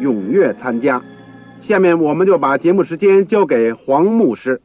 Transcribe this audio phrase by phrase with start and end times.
[0.00, 1.02] 踊跃参加。
[1.60, 4.60] 下面我们就把节目时间交给黄牧师。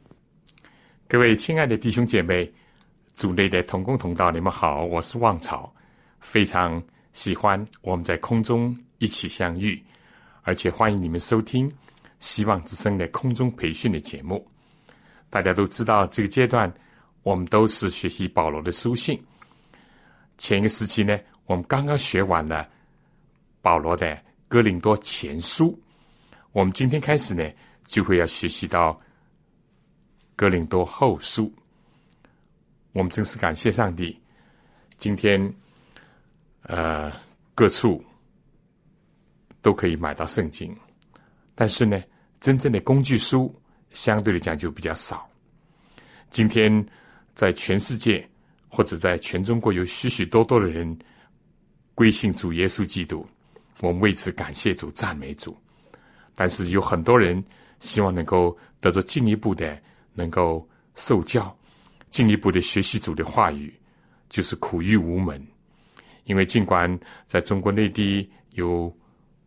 [1.08, 2.50] 各位亲爱的弟兄姐妹、
[3.14, 5.72] 组内的同工同道，你们好，我是旺草，
[6.20, 9.82] 非常喜欢我们在空中一起相遇，
[10.42, 11.70] 而且欢迎你们收听
[12.20, 14.46] 希望之声的空中培训的节目。
[15.30, 16.72] 大家都知道这个阶段。
[17.24, 19.18] 我们都是学习保罗的书信。
[20.36, 22.68] 前一个时期呢，我们刚刚学完了
[23.62, 24.14] 保罗的
[24.54, 25.76] 哥林多前书。
[26.52, 27.42] 我们今天开始呢，
[27.88, 28.96] 就会要学习到
[30.36, 31.52] 哥林多后书。
[32.92, 34.16] 我们真是感谢上帝，
[34.96, 35.52] 今天
[36.62, 37.10] 呃
[37.52, 38.00] 各处
[39.60, 40.72] 都可以买到圣经，
[41.56, 42.00] 但是呢，
[42.38, 43.52] 真正的工具书
[43.90, 45.28] 相对来讲就比较少。
[46.30, 46.86] 今天。
[47.34, 48.24] 在全世界
[48.68, 50.96] 或者在全中国，有许许多多的人
[51.92, 53.26] 归信主耶稣基督，
[53.80, 55.56] 我们为此感谢主、赞美主。
[56.34, 57.42] 但是有很多人
[57.80, 59.78] 希望能够得到进一步的
[60.14, 61.56] 能够受教，
[62.10, 63.72] 进一步的学习主的话语，
[64.28, 65.44] 就是苦于无门。
[66.24, 68.92] 因为尽管在中国内地有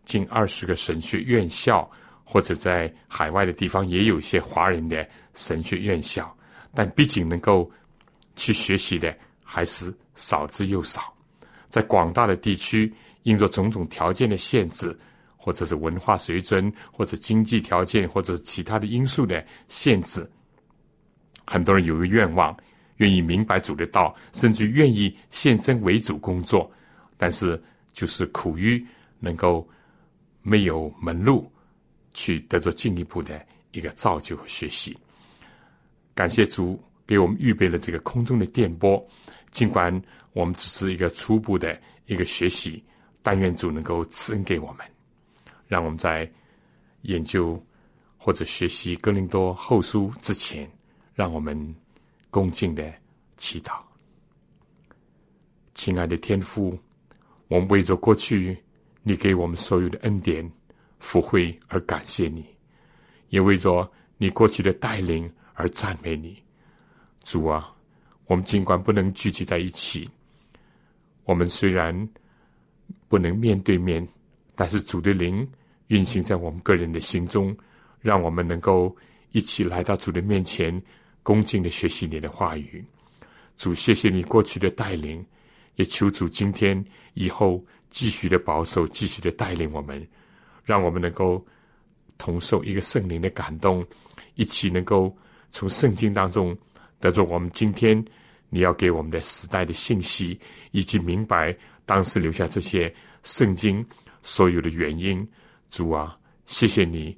[0.04, 1.90] 近二十个神学院校，
[2.24, 6.34] 或者在海外的地方也有一些华人的神学院校。
[6.74, 7.70] 但毕竟能够
[8.36, 11.12] 去学习的还是少之又少，
[11.70, 12.94] 在广大的地区，
[13.28, 14.98] 因着种种条件的限制，
[15.36, 20.26] 或者是文化水准，或者经济条件，或者是其他的因素的限制，
[21.46, 22.56] 很多人有个愿望，
[22.98, 26.72] 愿意明白主的道，甚至愿意献身为主工作，
[27.18, 27.62] 但是
[27.92, 28.82] 就是苦于
[29.20, 29.68] 能够
[30.42, 31.52] 没有门路
[32.14, 34.98] 去得到进一步的一个造就和学习。
[36.16, 39.06] 感谢主给我们预备了这个空中的电波，
[39.52, 40.02] 尽管
[40.32, 42.82] 我们只是一个初步的一个学习，
[43.22, 44.86] 但愿主能够赐恩给我们，
[45.68, 46.30] 让我们在
[47.02, 47.62] 研究
[48.18, 50.70] 或者学习哥林多后书之前，
[51.14, 51.76] 让我们
[52.30, 52.94] 恭敬的
[53.36, 53.80] 祈祷。
[55.74, 56.78] 亲爱的天父，
[57.48, 58.58] 我们为着过去
[59.04, 60.50] 你给我们所有的恩典、
[61.00, 62.46] 福惠而感谢你，
[63.30, 65.32] 也为着你过去的带领。
[65.60, 66.38] 而赞美你，
[67.24, 67.74] 主啊！
[68.28, 70.08] 我们尽管不能聚集在一起，
[71.24, 72.08] 我们虽然
[73.08, 74.06] 不能面对面，
[74.56, 75.48] 但是主的灵
[75.88, 77.56] 运行在我们个人的心中，
[78.02, 78.96] 让我们能够
[79.32, 80.82] 一起来到主的面前，
[81.24, 82.84] 恭敬的学习你的话语。
[83.56, 85.26] 主，谢谢你过去的带领，
[85.76, 90.08] 也求主今天以后继续的保守，继续的带领我们，
[90.64, 91.44] 让我们能够
[92.18, 93.86] 同受一个圣灵的感动，
[94.36, 95.16] 一起能够。
[95.50, 96.56] 从圣经当中
[97.00, 98.04] 得着我们今天
[98.50, 100.38] 你要给我们的时代的信息，
[100.72, 101.56] 以及明白
[101.88, 102.94] 当时留下这些
[103.24, 103.84] 圣经
[104.22, 105.28] 所有的原因。
[105.70, 106.16] 主啊，
[106.46, 107.18] 谢谢你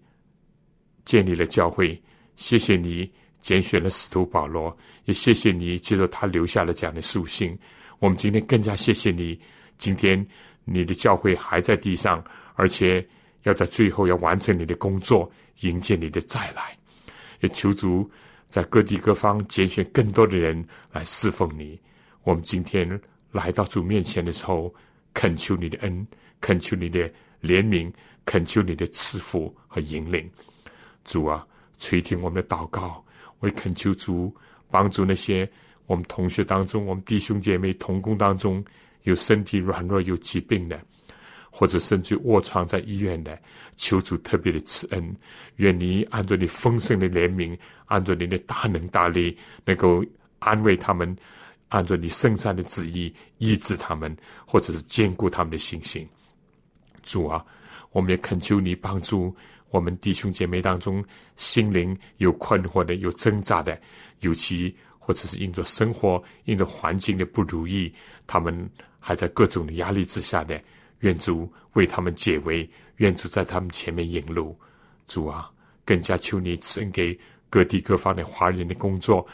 [1.04, 2.02] 建立了教会，
[2.38, 4.76] 谢谢你拣选了使徒保罗，
[5.06, 7.58] 也谢谢你接受他留下了这样的书信。
[8.00, 9.40] 我们今天更加谢谢你，
[9.78, 10.26] 今天
[10.66, 12.24] 你的教会还在地上，
[12.56, 13.06] 而且
[13.44, 15.30] 要在最后要完成你的工作，
[15.62, 16.78] 迎接你的再来。
[17.42, 18.10] 也求主
[18.46, 21.80] 在各地各方拣选更多的人来侍奉你。
[22.24, 23.00] 我们今天
[23.32, 24.74] 来到主面前的时候，
[25.14, 26.08] 恳求你的恩，
[26.42, 27.10] 恳求你的
[27.42, 27.92] 怜悯，
[28.26, 30.30] 恳求你的赐福和引领。
[31.04, 31.46] 主啊，
[31.78, 33.04] 垂听我们的祷告，
[33.40, 34.36] 我也恳求主
[34.70, 35.50] 帮助那些
[35.86, 38.64] 我们同学当中、我们弟兄姐妹同工当中
[39.04, 40.80] 有身体软弱、有疾病的。
[41.52, 43.38] 或者甚至卧床在医院的，
[43.76, 45.16] 求主特别的慈恩，
[45.56, 49.36] 愿你按照你丰盛的怜悯，按照你的大能大力，
[49.66, 50.06] 能够
[50.38, 51.14] 安慰他们，
[51.70, 56.08] 按照你圣善的旨意医治他们，或者是兼顾他们的信心。
[57.02, 57.44] 主啊，
[57.92, 59.36] 我们也恳求你帮助
[59.70, 61.04] 我们弟兄姐妹当中
[61.36, 63.80] 心灵有困惑的、有挣扎的，
[64.20, 67.92] 尤其或者是因着生活、因着环境的不如意，
[68.28, 68.70] 他们
[69.00, 70.62] 还在各种的压力之下的，
[71.00, 74.58] 愿主为他们解围，愿主在他们前面引路。
[75.08, 75.50] 主啊，
[75.86, 77.18] 更加求你赐恩给
[77.50, 79.26] 各地各方的华人的工作、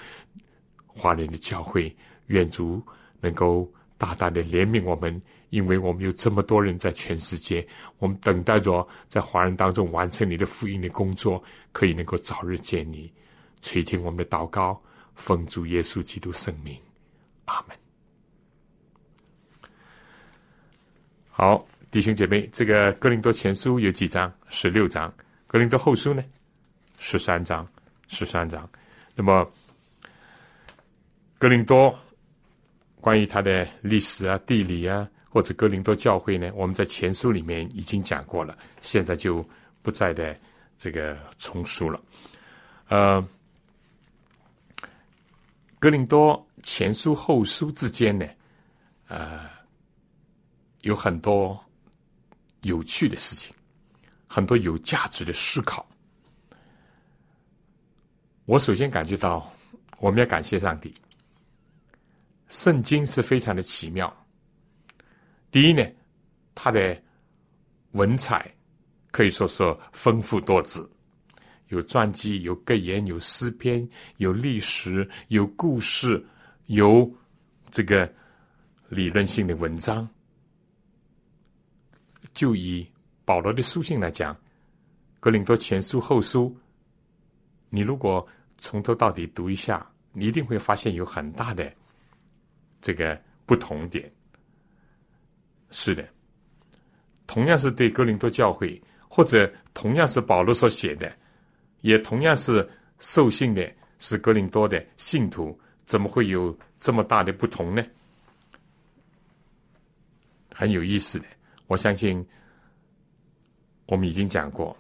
[0.86, 1.94] 华人的教会，
[2.28, 2.82] 愿主
[3.22, 5.22] 能够大大的怜悯我们。
[5.52, 7.66] 因为我们有这么多人在全世界，
[8.00, 11.42] 我们等待着在华人当中完成你的福音的工作，
[11.72, 13.10] 可以能够早日见你，
[13.62, 14.82] 垂听我们的祷告，
[15.14, 16.78] 奉主耶稣基督圣名，
[17.46, 17.78] 阿门。
[21.30, 24.34] 好，弟兄姐妹，这个哥林多前书有几章？
[24.50, 25.14] 十六章。
[25.48, 26.22] 哥林多后书呢？
[26.98, 27.66] 十三章，
[28.10, 28.68] 十三章。
[29.16, 29.50] 那么，
[31.38, 31.98] 哥林多
[33.06, 35.08] 关于它的历史啊、地理啊。
[35.30, 36.50] 或者哥林多教会呢？
[36.56, 39.46] 我们在前书里面已经讲过了，现在就
[39.82, 40.34] 不再的
[40.78, 42.02] 这个重述了。
[42.88, 43.22] 呃，
[45.78, 48.26] 哥林多前书后书之间呢，
[49.10, 49.42] 呃，
[50.84, 51.62] 有很多
[52.62, 53.54] 有趣的事情，
[54.28, 55.86] 很多有价值的思考。
[58.46, 59.52] 我首先感觉到，
[59.98, 60.96] 我们要感谢上帝，
[62.48, 64.12] 圣经是非常的奇妙。
[65.52, 65.84] 第一呢，
[66.54, 67.02] 它的
[67.92, 68.54] 文采
[69.12, 70.90] 可以说是丰富多姿，
[71.70, 73.88] 有传记，有格言，有诗篇，
[74.18, 76.24] 有历史，有故事，
[76.66, 77.10] 有
[77.72, 78.12] 这个
[78.90, 80.08] 理论性的文章。
[82.34, 82.86] 就以
[83.24, 84.36] 保罗的书信来讲，
[85.22, 86.50] 《格林多前书》《后书》，
[87.70, 88.28] 你如果
[88.58, 91.74] 从头到底读一下，你一定会发现有很大的
[92.86, 94.12] 这个不同点。
[95.72, 96.08] 是的，
[97.26, 98.80] 同样是对哥林多教会，
[99.10, 101.12] 或者同样是保罗所写的，
[101.82, 103.68] 也同样是受信的，
[103.98, 107.84] 是哥林多的信徒，怎么会有这么大的不同呢？
[110.54, 111.26] 很有意思的，
[111.66, 112.24] 我相信
[113.88, 114.78] 我们已经讲过，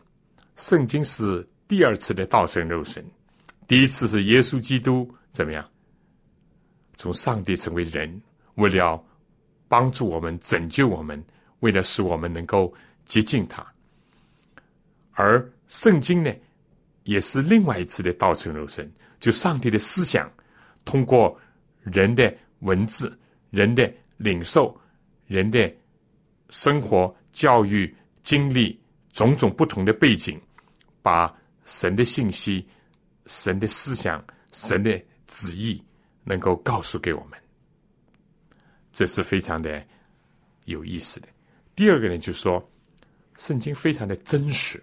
[0.57, 3.03] 圣经是第二次的道成肉身，
[3.67, 5.67] 第一次是耶稣基督怎么样，
[6.95, 8.21] 从上帝成为人，
[8.55, 9.03] 为了。
[9.67, 11.21] 帮助我们，拯救我们，
[11.61, 12.71] 为了使我们能够
[13.03, 13.65] 接近他。
[15.13, 16.31] 而圣经呢，
[17.03, 18.89] 也是另外一次的道成肉身，
[19.19, 20.31] 就上帝的思想，
[20.85, 21.35] 通过
[21.81, 23.17] 人的文字、
[23.49, 24.79] 人的领受、
[25.25, 25.69] 人的
[26.49, 28.79] 生活、教育、经历
[29.11, 30.39] 种种不同的背景，
[31.01, 32.65] 把神的信息、
[33.25, 35.83] 神的思想、神的旨意，
[36.25, 37.39] 能够告诉给我们。
[38.91, 39.81] 这是非常的
[40.65, 41.27] 有意思的。
[41.75, 42.69] 第二个呢，就是说，
[43.37, 44.81] 圣经非常的真实，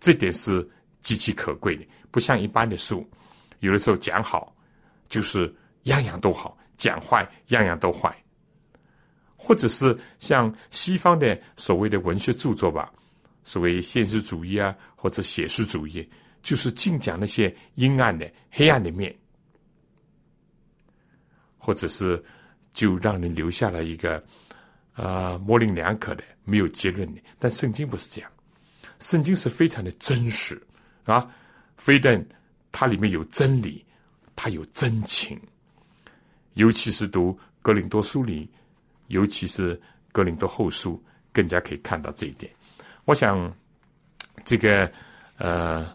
[0.00, 0.68] 这点是
[1.00, 1.84] 极其可贵的。
[2.10, 3.08] 不像一般的书，
[3.60, 4.56] 有的时候讲好
[5.08, 5.52] 就是
[5.82, 8.16] 样样都好，讲坏样样都坏，
[9.36, 12.92] 或者是像西方的所谓的文学著作吧，
[13.42, 16.08] 所谓现实主义啊，或者写实主义，
[16.42, 19.14] 就是尽讲那些阴暗的、黑暗的面，
[21.66, 22.24] 或者是。
[22.76, 24.22] 就让人留下了一个，
[24.96, 27.20] 呃，模棱两可的、没有结论的。
[27.38, 28.30] 但圣经不是这样，
[28.98, 30.62] 圣经是非常的真实
[31.04, 31.26] 啊，
[31.78, 32.22] 非但
[32.70, 33.82] 它里面有真理，
[34.36, 35.40] 它有真情。
[36.52, 38.46] 尤其是读格林多书里，
[39.06, 39.80] 尤其是
[40.12, 42.52] 格林多后书，更加可以看到这一点。
[43.06, 43.50] 我想，
[44.44, 44.92] 这个
[45.38, 45.90] 呃，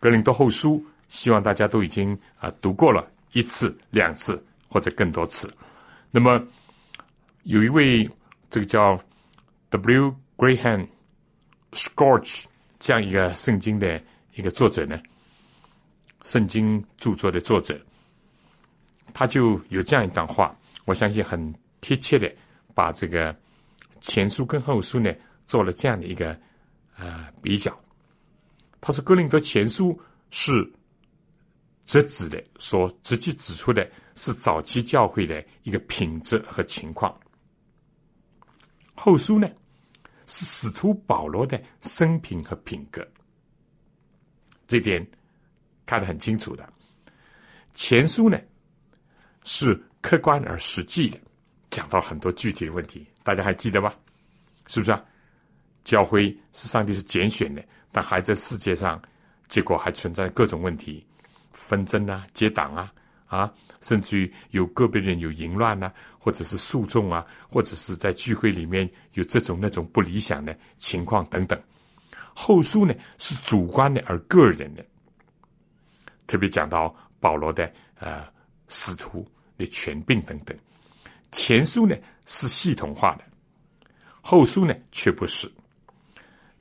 [0.00, 5.52] 格林多后书，希望大家都已经啊读过了一次、两次或者更多次。
[6.10, 6.42] 那么，
[7.42, 8.08] 有一位
[8.48, 8.98] 这个叫
[9.68, 10.16] W.
[10.38, 10.88] Graham
[11.72, 12.44] Scorch
[12.78, 14.02] 这样一个圣经的
[14.34, 14.98] 一个作者呢，
[16.22, 17.78] 圣经著作的作者，
[19.12, 22.34] 他就有这样一段话，我相信很贴切的
[22.74, 23.36] 把这个
[24.00, 25.12] 前书跟后书呢
[25.44, 26.34] 做了这样的一个
[26.96, 27.78] 呃比较。
[28.80, 29.92] 他说，《哥林多前书》
[30.30, 30.72] 是。
[31.84, 37.18] 直指的所直接指出的是早期教会的一个品质和情况。
[38.94, 39.50] 后书呢，
[40.26, 43.06] 是使徒保罗的生平和品格，
[44.66, 45.04] 这点
[45.84, 46.72] 看得很清楚的。
[47.72, 48.40] 前书呢，
[49.44, 51.18] 是客观而实际的，
[51.70, 53.98] 讲到很多具体的问题，大家还记得吧？
[54.66, 55.04] 是不是啊？
[55.82, 59.02] 教会是上帝是拣选的，但还在世界上，
[59.48, 61.04] 结果还存在各种问题。
[61.52, 62.92] 纷争啊，结党啊，
[63.26, 71.60] 啊，甚至于有个别人有淫乱呐，或者是诉讼啊，或者是在聚会里面有这种那种不理想的情况等等。
[72.34, 74.84] 后书呢是主观的而个人的，
[76.26, 78.24] 特别讲到保罗的呃
[78.68, 79.26] 使徒
[79.58, 80.56] 的权柄等等。
[81.30, 83.24] 前书呢是系统化的，
[84.20, 85.50] 后书呢却不是。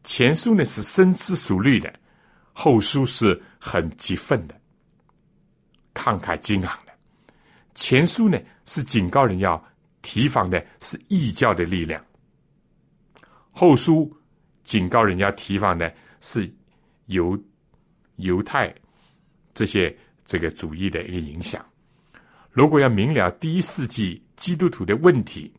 [0.04, 1.94] 前书呢是深思熟虑的，
[2.54, 4.61] 后书是很激愤的。
[5.94, 6.92] 慷慨激昂的
[7.74, 9.64] 前书呢，是警告人要
[10.02, 12.02] 提防的，是异教的力量；
[13.52, 14.12] 后书
[14.64, 16.52] 警告人要提防的是
[17.06, 17.38] 犹
[18.18, 18.74] 犹太
[19.54, 19.96] 这些
[20.26, 21.66] 这个主义的一个影响。
[22.52, 25.54] 如果要明了第一世纪基督徒的问题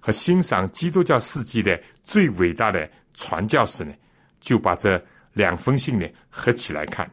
[0.00, 3.94] 和欣赏基督教世纪的最伟大的传教士呢，
[4.40, 5.02] 就把这
[5.34, 7.10] 两封信呢合起来看。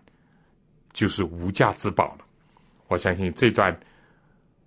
[0.94, 2.26] 就是无价之宝了。
[2.88, 3.78] 我相信这段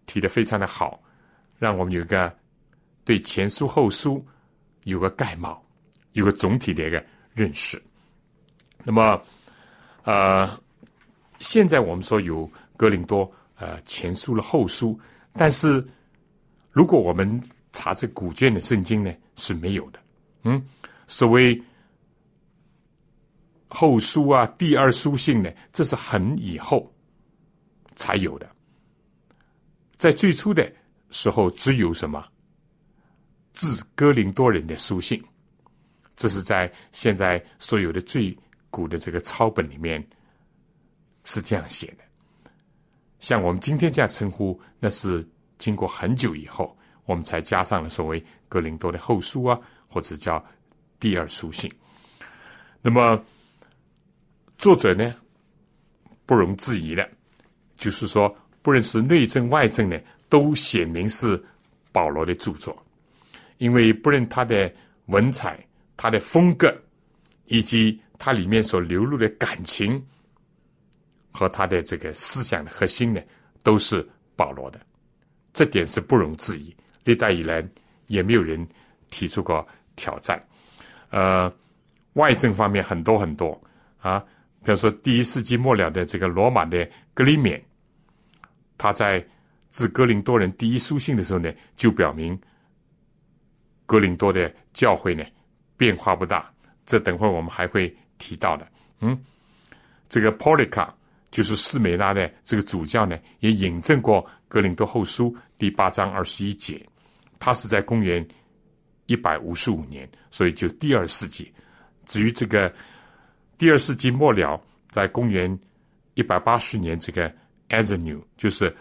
[0.06, 1.02] 提的非常的好，
[1.58, 2.34] 让我们有一个
[3.04, 4.24] 对前书后书
[4.84, 5.62] 有个概貌，
[6.12, 7.04] 有个总体的一个
[7.34, 7.82] 认识。
[8.82, 9.22] 那么，
[10.04, 10.58] 呃，
[11.38, 14.98] 现在我们说有格林多呃前书了后书，
[15.34, 15.86] 但是
[16.72, 17.40] 如果我们
[17.72, 19.98] 查这古卷的圣经呢，是没有的。
[20.44, 20.62] 嗯，
[21.06, 21.62] 所谓。
[23.68, 26.92] 后书啊，第二书信呢，这是很以后
[27.96, 28.48] 才有的。
[29.96, 30.70] 在最初的
[31.10, 32.24] 时候，只有什么
[33.52, 35.20] 致哥林多人的书信，
[36.14, 38.36] 这是在现在所有的最
[38.70, 40.04] 古的这个抄本里面
[41.24, 42.04] 是这样写的。
[43.18, 45.26] 像我们今天这样称呼，那是
[45.58, 50.44] 经过很久以后，我们才加上了所谓哥林多的后书啊，或者叫
[51.00, 51.68] 第二书信。
[52.80, 53.20] 那么。
[54.64, 55.14] 作者呢，
[56.24, 57.06] 不容置疑的，
[57.76, 61.38] 就是说，不论是内政外政呢，都显明是
[61.92, 62.74] 保罗的著作，
[63.58, 64.72] 因为不论他的
[65.08, 65.62] 文采、
[65.98, 66.74] 他的风格，
[67.44, 70.02] 以及他里面所流露的感情
[71.30, 73.20] 和他的这个思想的核心呢，
[73.62, 74.02] 都是
[74.34, 74.80] 保罗的，
[75.52, 76.74] 这点是不容置疑。
[77.04, 77.62] 历代以来
[78.06, 78.66] 也没有人
[79.10, 80.42] 提出过挑战。
[81.10, 81.54] 呃，
[82.14, 83.62] 外政方面很多很多
[83.98, 84.24] 啊。
[84.64, 87.60] 比如说，第一世纪末了的这个罗马的格里勉，
[88.78, 89.22] 他在
[89.70, 92.40] 致哥林多人第一书信的时候呢，就表明
[93.84, 95.22] 哥林多的教会呢
[95.76, 96.50] 变化不大。
[96.86, 98.66] 这等会儿我们还会提到的。
[99.00, 99.22] 嗯，
[100.08, 100.88] 这个 Polica
[101.30, 106.80] 就是斯美拉的这个主教呢，也引证过哥林多后书第八章二十一节。
[107.38, 108.26] 他是在公元
[109.04, 111.52] 一百五十五年，所以就第二世纪。
[112.06, 112.72] 至于这个。
[113.56, 115.58] 第二世纪末了，在公元
[116.14, 117.32] 一百八十年，这个
[117.68, 118.74] a z a n e w 就是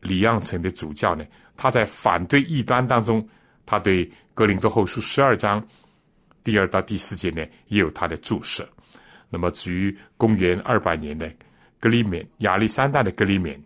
[0.00, 1.24] 里昂城的主教呢，
[1.56, 3.26] 他在反对异端当中，
[3.64, 5.64] 他对格林多后书十二章
[6.42, 8.66] 第二到第四节呢，也有他的注释。
[9.30, 11.32] 那么至于公元二百年的
[11.78, 13.56] 格里勉，亚历山大的格里勉，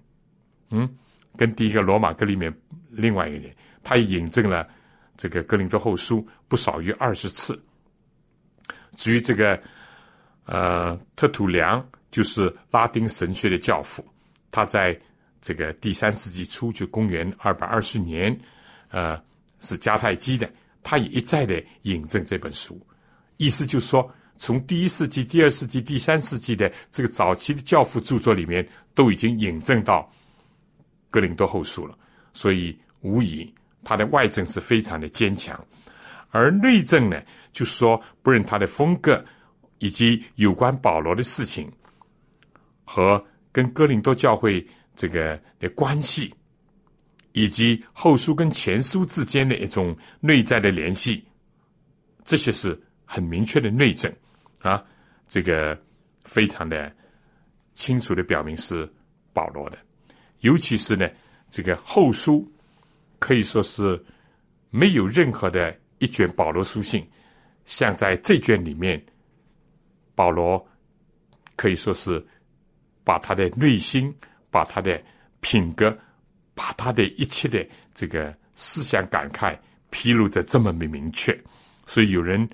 [0.71, 0.88] 嗯，
[1.37, 2.52] 跟第一个罗马格里勉
[2.90, 3.50] 另外一个人，
[3.82, 4.68] 他也引证了
[5.16, 7.59] 这个格林多后书不少于二十次。
[8.97, 9.59] 至于这个。
[10.45, 14.05] 呃，特土良就是拉丁神学的教父，
[14.51, 14.99] 他在
[15.41, 18.37] 这个第三世纪初，就公元二百二十年，
[18.91, 19.17] 呃，
[19.61, 20.51] 是迦太基的，
[20.83, 22.81] 他也一再的引证这本书，
[23.37, 30.11] 意思就是说，从第一世纪、第二世纪、第三世纪的这个早期的教父著作里面，都已经引证到
[31.09, 31.97] 格林多后书了，
[32.35, 33.49] 所以无疑
[33.85, 35.59] 他的外证是非常的坚强，
[36.31, 37.23] 而内证呢，
[37.53, 39.25] 就是说，不论他的风格。
[39.83, 41.69] 以及有关保罗的事情
[42.85, 46.33] 和跟哥林多教会这个的关系，
[47.33, 51.25] 以及后书跟前书之间的一种内在的联系，
[52.23, 54.15] 这些是很明确的内证
[54.61, 54.81] 啊，
[55.29, 55.77] 这个
[56.23, 56.95] 非常的
[57.75, 58.89] 清楚的表明是
[59.33, 59.77] 保罗的，
[60.43, 61.11] 尤其是呢，
[61.51, 62.49] 这个后书
[63.19, 64.01] 可以说是
[64.71, 67.05] 没有任何的一卷保罗书信
[67.65, 69.05] 像在这卷里面。
[70.14, 70.64] 保罗
[71.57, 72.25] 可以说是
[73.04, 74.14] 把他的内心、
[74.50, 75.02] 把他的
[75.40, 75.97] 品格、
[76.54, 79.59] 把他的一切的这个思想感慨
[79.90, 81.37] 披露的这么明明确，
[81.87, 82.49] 所以有人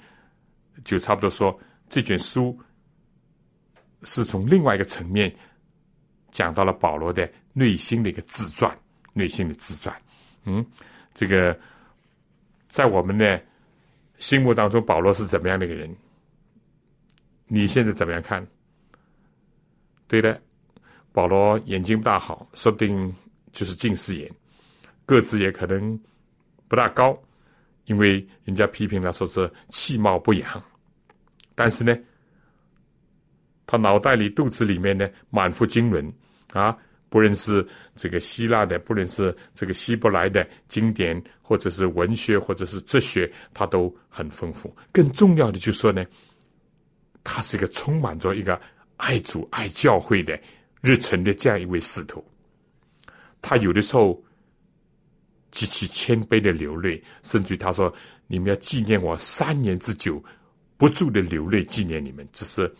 [0.84, 2.58] 就差不多说这卷书
[4.02, 5.34] 是从另外一个层面
[6.30, 8.76] 讲到了保罗的内心的一个自传，
[9.12, 9.94] 内心的自传。
[10.44, 10.64] 嗯，
[11.12, 11.58] 这个
[12.68, 13.42] 在我们的
[14.18, 15.94] 心目当中，保罗是怎么样的一个人？
[17.48, 18.46] 你现在怎么样看？
[20.06, 20.40] 对的，
[21.12, 23.14] 保罗眼睛不大好，说不定
[23.52, 24.30] 就是近视眼，
[25.04, 25.98] 个子也可能
[26.66, 27.18] 不大高，
[27.86, 30.62] 因为人家批评他说是气貌不扬。
[31.54, 31.96] 但是呢，
[33.66, 36.10] 他脑袋里、肚子里面呢满腹经纶
[36.52, 36.76] 啊，
[37.08, 44.74] 不论是这个希腊的，不论是这个希伯来的经典，或者是文学，或者是哲学，他都很丰富。
[44.92, 46.04] 更重要的就是说呢，
[47.22, 48.60] 他是一个充满着一个
[48.96, 50.38] 爱主、爱教会的。
[50.80, 52.24] 日程的这样一位使徒，
[53.42, 54.22] 他有的时候
[55.50, 57.92] 极其谦卑的流泪，甚至他说
[58.28, 60.22] ：“你们要纪念我三年之久，
[60.76, 62.72] 不住的流泪纪念你们。”这是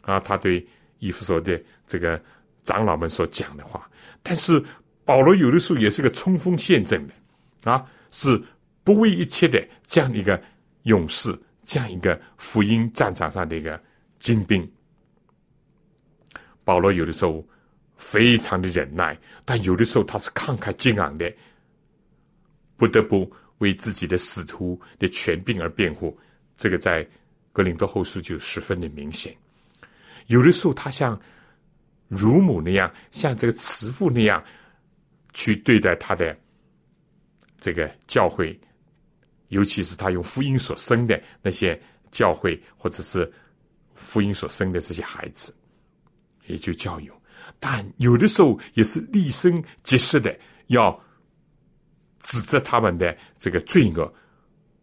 [0.00, 0.66] 啊，他对
[0.98, 2.20] 以弗所的这个
[2.64, 3.88] 长老们所讲的话。
[4.24, 4.60] 但是
[5.04, 8.42] 保罗有的时候也是个冲锋陷阵的啊，是
[8.82, 10.42] 不畏一切的这样一个
[10.82, 11.32] 勇士，
[11.66, 13.78] 这样一个福音战场上的一个
[14.20, 14.66] 精兵。
[16.64, 17.44] 保罗有的时候
[17.96, 21.30] 非常的忍耐，但有的时候他是慷慨激昂的，
[22.76, 26.16] 不得不为自己的使徒的权柄而辩护。
[26.56, 27.06] 这个在
[27.52, 29.36] 格林多后书就十分的明显。
[30.28, 31.20] 有的时候他像
[32.08, 34.42] 乳母那样，像这个慈父那样
[35.32, 36.36] 去对待他的
[37.58, 38.58] 这个教会，
[39.48, 43.30] 尤其是他用福音所生的那些教会，或者是
[43.94, 45.54] 福音所生的这些孩子。
[46.46, 47.10] 也就教育，
[47.58, 50.38] 但有的时候也是厉声疾斥的，
[50.68, 50.96] 要
[52.20, 54.14] 指责他们的这个罪恶，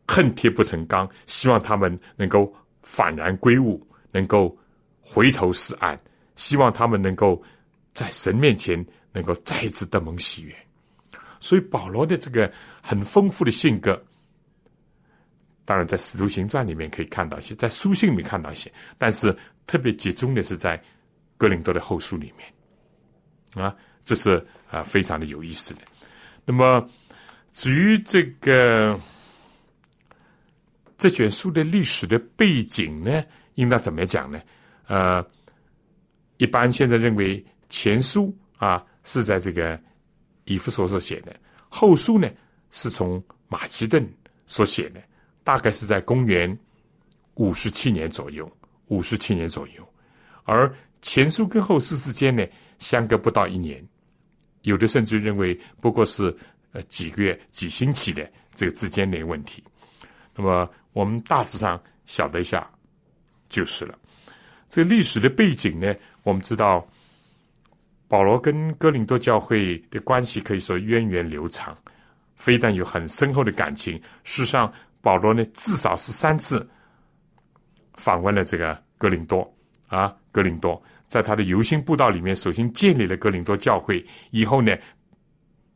[0.06, 2.54] 恨铁不成钢，希望他们能够
[2.86, 4.54] 幡然归悟，能够
[5.00, 5.98] 回头是岸，
[6.36, 7.42] 希望他们能够
[7.94, 10.54] 在神面前能够再次得蒙喜悦。
[11.40, 12.52] 所以保罗的这个
[12.82, 14.04] 很丰富的性格，
[15.66, 20.82] 当然在使徒行传里面可以看到一些，在书信里面看到一些，但是特别集中的是在。
[21.36, 25.82] 格林多的后书里面，啊，这是啊非常的有意思的。
[26.46, 26.88] 那么，
[27.52, 28.98] 至于这个
[30.98, 33.22] 这卷书的历史的背景呢，
[33.56, 34.42] 应当怎么讲呢？
[34.88, 35.26] 呃，
[36.38, 39.78] 一般现在认为前书啊是在这个
[40.46, 41.36] 以弗所所写的，
[41.68, 42.30] 后书呢
[42.72, 44.08] 是从马其顿
[44.46, 45.02] 所写的，
[45.44, 46.58] 大概是在公元
[47.36, 48.52] 五十七年左右，
[48.88, 49.88] 五十七年左右，
[50.44, 50.74] 而。
[51.06, 52.48] 前书跟后书之间呢，
[52.80, 53.86] 相隔不到一年，
[54.62, 56.34] 有的甚至认为不过是
[56.72, 58.26] 呃几个月、几星期的
[58.56, 59.62] 这个之间的问题。
[60.34, 62.66] 那么我们大致上晓得一下
[63.50, 64.00] 就是了。
[64.70, 66.88] 这个历史的背景呢，我们知道
[68.08, 71.78] 保罗跟哥林多教会的关系可以说源远流长，
[72.38, 76.66] 非但有很深厚的感情，事实上保罗呢至少是三次
[77.96, 79.54] 访问了这个哥林多
[79.88, 80.82] 啊，哥林多。
[81.10, 84.04] 在他的游行步道里面，首先建立了哥林多教会。
[84.32, 84.76] 以后呢，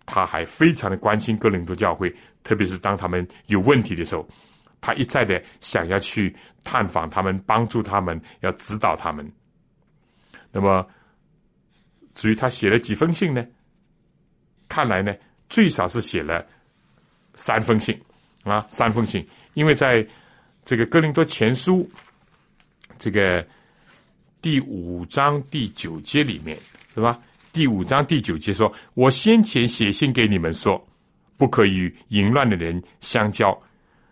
[0.06, 4.26] 他还非常的关心哥林多教会，特别是当他们有问题的时候，
[4.80, 9.30] 他一再的想要去探访他们，帮助他们，要指导他们。
[10.54, 10.88] 那么，
[12.16, 13.46] 至于他写了几封信呢？
[14.70, 15.13] 看来呢，
[15.50, 16.44] 最少是写了
[17.36, 18.00] 三封信
[18.48, 19.26] 啊，三封信。
[19.54, 20.06] 因为在
[20.64, 21.90] 这个哥林多前书
[22.98, 23.46] 这个。
[24.40, 26.56] 第五章第九节里面
[26.94, 27.20] 是吧？
[27.52, 30.82] 第五章第九节说：“我先前写信给你们说，
[31.36, 33.60] 不可与淫乱的人相交。”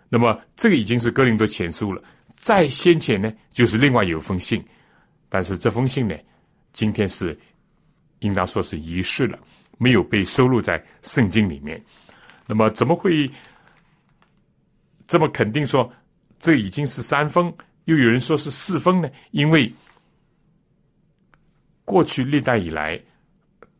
[0.10, 2.04] 那么这个已经是哥林多前书了。
[2.34, 4.62] 再先前呢，就是另外有封信，
[5.30, 6.15] 但是这封信呢，
[6.74, 7.39] 今天是
[8.19, 9.38] 应当说是遗失了，
[9.78, 11.82] 没有被收录在圣经里面。
[12.48, 13.32] 那么怎么会
[15.08, 15.91] 这么肯定说
[16.39, 17.54] 这已经是三封？
[17.86, 19.10] 又有人说是四封呢？
[19.32, 19.72] 因为
[21.84, 23.00] 过去历代以来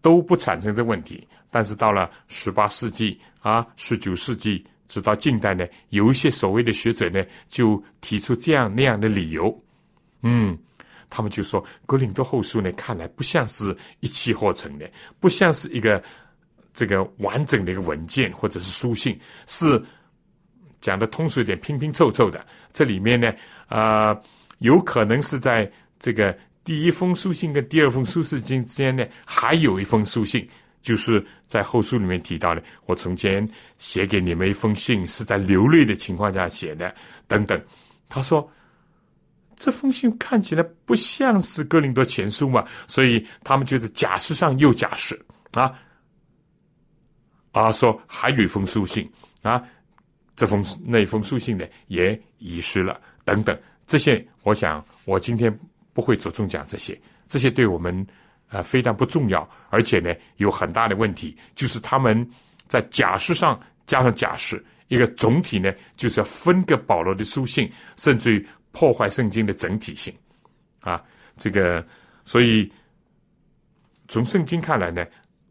[0.02, 9.64] 都不产生这问题，但是到了十八世纪啊，十九世纪直到近代呢，有一些所谓的学者呢，就提出这样那样的理由。
[10.22, 10.56] 嗯，
[11.10, 14.88] 他们就说《格林多后书》呢，看来不像是一气呵成的，
[15.20, 16.04] 不像是一个
[16.74, 19.84] 这个完整的一个文件或者是书信，是
[20.86, 22.46] 讲的通俗一点，拼拼凑凑的。
[22.72, 23.34] 这里面呢，
[23.68, 24.16] 啊，
[24.60, 26.38] 有可能是在这个。
[26.64, 30.48] 第一封书信跟第二封书信之间呢，还有一封书信，
[30.82, 32.64] 就是在后书里面提到的。
[32.88, 36.94] 我从前写给你们一封信，是在流泪的情况下写的，
[37.28, 37.60] 等等。
[38.10, 38.48] 他说
[39.56, 45.20] 这封信看起来不像是哥林多前书嘛，所以他们就是假释上又假释
[45.52, 45.72] 啊。
[47.52, 49.08] 啊，说还有一封书信
[49.44, 49.64] 啊，
[50.36, 53.58] 这封那封书信呢也遗失了，等等。
[53.86, 55.58] 这些，我想我今天。
[55.96, 58.06] 不会着重讲这些，这些对我们
[58.50, 62.30] 啊，非常不重要，而且呢，有很大的问题，就是他们
[62.68, 70.14] 在假释上加上假释，一个总体呢，就是要分割保罗的书信，甚至于破坏圣经的整体性，
[70.82, 71.02] 啊，
[71.38, 71.82] 这个，
[72.26, 72.70] 所以
[74.10, 75.08] 从圣经看来呢，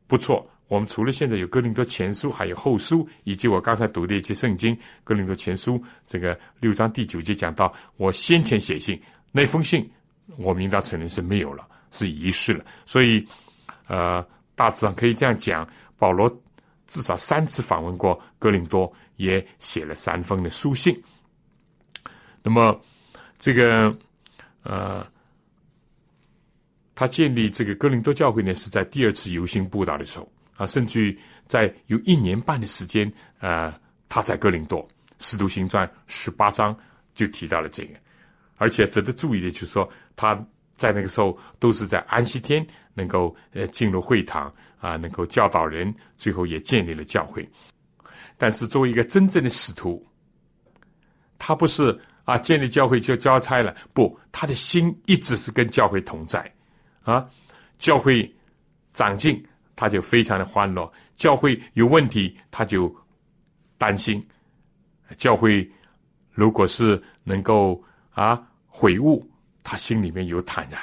[0.06, 0.46] 不错。
[0.68, 9.00] 我们除了现在有哥林多前书，还有后书，以及我刚才读的一些圣经，哥林多前书这个六章第九节讲到，我先前写信
[9.32, 9.88] 那封信，
[10.36, 11.66] 我们应当承认是没有了。
[11.96, 13.24] 是遗失了，所以，
[13.86, 14.20] 呃，
[14.56, 15.64] 大致上可以这样讲：
[15.96, 16.28] 保罗
[16.88, 21.00] 至少三次访问过哥林多，也写了三封的书信。
[22.42, 22.76] 那么，
[23.38, 23.96] 这个，
[24.64, 25.06] 呃，
[26.96, 33.72] 他建立这个哥林多教会呢，是在第二次游行布道的时候啊，甚至于在有一年半的时间，呃，
[34.08, 34.80] 他在哥林多
[35.18, 36.76] 《使徒行传》十八章
[37.14, 37.94] 就提到了这个，
[38.56, 40.38] 而且值得注意的就是说他。
[40.76, 47.48] 在那个时候，都是在安息天能够呃进入会堂啊，能够教导人，最后也建立了教会。
[48.36, 50.04] 但是作为一个真正的使徒，
[51.38, 56.52] 他不是啊建立教会就交差了，不，他的心一直是跟教会同在
[57.04, 57.24] 啊。
[57.78, 58.28] 教会
[58.90, 59.40] 长进，
[59.76, 62.94] 他就非常的欢乐；教会有问题，他就
[63.78, 64.24] 担心。
[65.16, 65.70] 教会
[66.30, 69.28] 如果是能够啊悔悟。
[69.66, 70.78] 他心里面有坦然，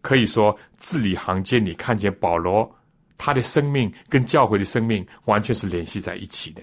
[0.00, 2.68] 可以说字里行间你看见保罗
[3.16, 6.62] 他的生命跟教会的生命完全是联系在一起的，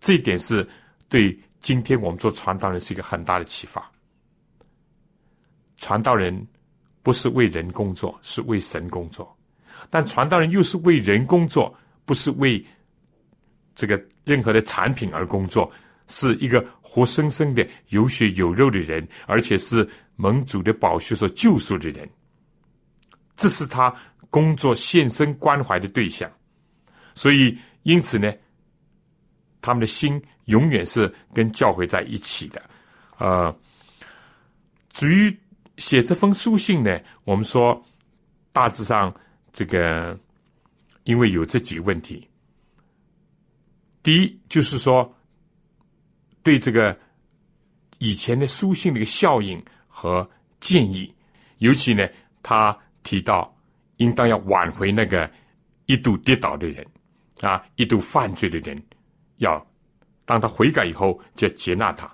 [0.00, 0.66] 这一点是
[1.10, 3.86] 对今天我们做传道人是一个很大的启发。
[5.76, 6.34] 传道人
[7.02, 9.33] 不是为人工作，是为神工作；
[9.94, 11.72] 但传道人又是为人工作，
[12.04, 12.60] 不是为
[13.76, 15.70] 这个任何的产品而工作，
[16.08, 19.88] 是一个活生生的有血有肉的人，而且是。
[20.16, 22.08] 盟主的宝血所救赎的人，
[23.34, 23.92] 这是他
[24.30, 26.30] 工作献身关怀的对象，
[27.16, 28.32] 所以因此呢，
[29.60, 32.62] 他们的心永远是跟教会在一起的。
[33.18, 33.52] 呃，
[34.90, 35.36] 至于
[35.78, 37.84] 写这封书信呢，我们说
[38.52, 39.12] 大致上
[39.54, 40.14] 这个，
[41.04, 42.28] 因为有这几个问题，
[44.02, 45.10] 第一就是说，
[46.42, 46.94] 对这个
[48.00, 49.64] 以前的书信的一个效应。
[49.96, 51.14] 和建议，
[51.58, 52.04] 尤其呢，
[52.42, 53.56] 他提到
[53.98, 55.30] 应当要挽回那个
[55.86, 56.84] 一度跌倒的人，
[57.42, 58.82] 啊，一度犯罪的人，
[59.36, 59.64] 要
[60.24, 62.12] 当他悔改以后，就接纳他。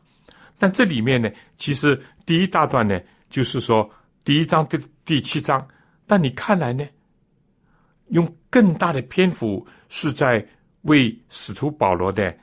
[0.59, 3.01] 但这里面呢，其实第一大段呢，
[3.31, 3.91] 就是说
[4.25, 5.67] 第一章的第七章，
[6.07, 6.87] 但你看来呢，
[8.11, 10.47] 用更大的篇幅是在
[10.83, 12.37] 为使徒保罗的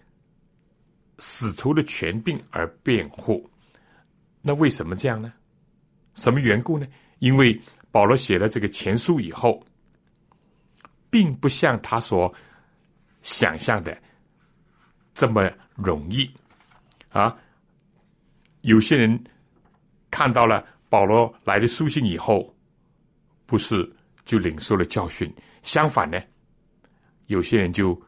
[1.19, 3.49] 使徒的权柄而辩护。
[4.41, 5.33] 那为什么这样呢？
[6.13, 6.87] 什么缘故呢？
[7.19, 7.59] 因为
[7.91, 9.63] 保罗写了这个前书以后，
[11.09, 12.33] 并不像他所
[13.21, 13.97] 想象的
[15.13, 16.29] 这么容易
[17.09, 17.35] 啊。
[18.61, 19.21] 有些人
[20.11, 22.55] 看到了保罗来的书信以后，
[23.45, 23.91] 不是
[24.25, 25.33] 就领受了教训，
[25.67, 26.17] 相反呢，
[27.25, 28.01] 有些人就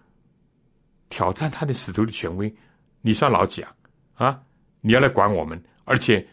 [1.10, 2.54] 挑战他的使徒的权威。
[3.02, 3.76] 你算老几啊？
[4.14, 4.42] 啊，
[4.80, 5.62] 你要来管我们？
[5.84, 6.26] 而且，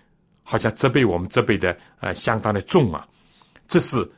[0.45, 3.05] 好像责备我们责备的呃相当的重啊，
[3.67, 4.09] 这是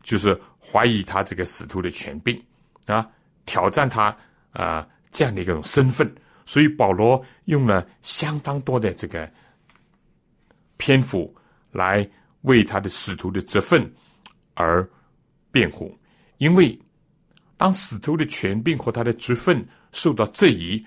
[0.00, 2.40] 就是怀疑他这个使徒的权柄
[2.86, 3.10] 啊，
[3.44, 4.16] 挑战他
[4.52, 6.14] 啊这样的一种身份，
[6.46, 9.28] 所以保罗用了相当多的这个
[10.76, 11.34] 篇幅
[11.72, 12.08] 来
[12.42, 13.92] 为他的使徒的责份
[14.54, 14.88] 而
[15.54, 15.96] 辩护，
[16.36, 16.78] 因为
[17.56, 20.84] 当使徒的权柄和他的职分受到质疑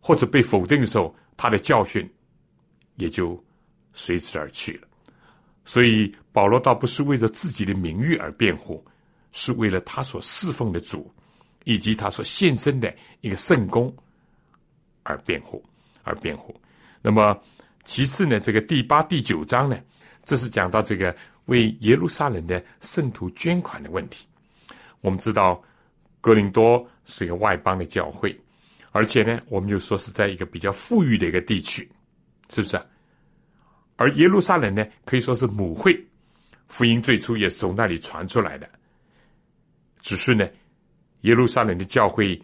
[0.00, 2.06] 或者被否定的时候，他的教训。
[2.96, 3.42] 也就
[3.94, 4.86] 随之而去了。
[5.64, 8.84] 所以保罗倒不是为了自己的名誉而辩护，
[9.32, 11.10] 是为了他所侍奉的主
[11.64, 13.92] 以及他所献身的一个圣公
[15.04, 15.64] 而辩护，
[16.04, 16.54] 而辩护。
[17.00, 17.36] 那么
[17.82, 19.80] 其次呢，这个第八、第九章呢，
[20.22, 24.26] 这是讲到这个为耶路撒冷的圣徒捐款的问题。
[25.00, 25.62] 我们知道
[26.20, 28.38] 格林多是一个外邦的教会，
[28.90, 31.88] 而且呢，我们就说是在一个比较富裕的一个地区。
[32.50, 32.78] 是不是？
[33.96, 35.98] 而耶路撒冷呢，可以说是母会，
[36.68, 38.68] 福音最初也是从那里传出来的。
[40.02, 40.46] 只是呢，
[41.22, 42.38] 耶路撒冷的教会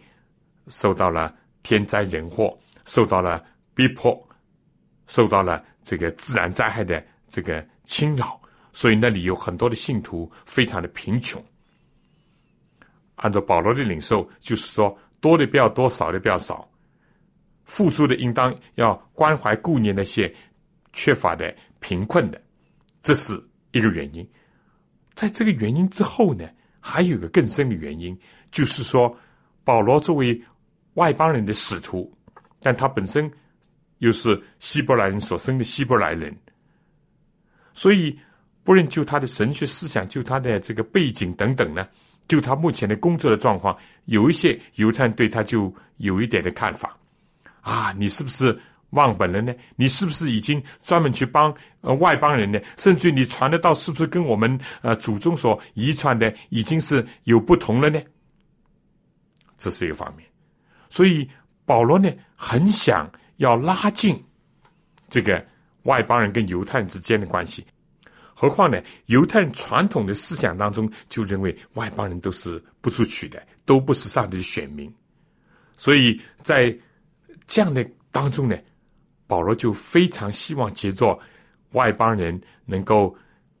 [0.67, 4.19] 受到了天灾人祸，受到了逼迫，
[5.05, 8.38] 受到了这个自然灾害的这个侵扰，
[8.71, 11.43] 所以那里有很多的信徒非常的贫穷。
[13.15, 16.69] 按照保罗的领受，就是说，多的不要多，少的不要少。
[17.65, 20.33] 付出的应当要关怀顾念那些
[20.91, 22.41] 缺乏的贫困的，
[23.03, 23.33] 这是
[23.71, 24.27] 一个原因。
[25.13, 28.17] 在这个原因之后呢，还有个更深的原因，
[28.49, 29.15] 就是说
[29.63, 30.41] 保罗作为
[30.93, 32.11] 外邦人的使徒，
[32.61, 33.31] 但他本身
[33.99, 36.35] 又是希伯来人所生的希伯来人，
[37.73, 38.17] 所以
[38.69, 41.87] 不论就他的神学思想，就他的这个背景等等呢，
[42.27, 46.95] 就他目前的工作的状况，有一些犹太人对他就有一点的看法
[47.61, 48.55] 啊，你是不是？
[48.91, 49.51] 忘本了呢？
[49.75, 51.51] 你是不是已经专门去帮
[51.81, 52.59] 呃外邦人呢？
[52.77, 57.99] 甚至你传的道是不是跟我们呃祖宗所遗传的已经是有不同了呢？
[59.57, 60.23] 这是一个方面。
[60.89, 61.27] 所以
[61.65, 64.23] 保罗呢很想要拉近
[65.07, 65.43] 这个
[65.85, 67.65] 外邦人跟犹太人之间的关系。
[68.39, 74.89] 何况呢，犹太人传统的思想当中就认为外邦人都是不出去的，都不是上帝的选民。
[75.75, 76.73] 所以在
[77.45, 78.57] 这样的当中呢。
[79.29, 81.19] 保罗就非常希望杰作
[81.73, 83.15] 外邦人能够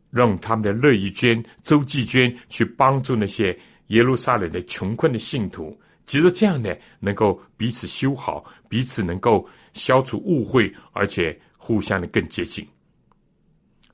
[0.09, 3.55] 让他们的乐意捐、周济捐去帮助那些
[3.89, 12.67] 耶路撒冷的穷困的信徒，其实这样呢，能够彼此修好，彼此能够消除误会，而且互相的更接近。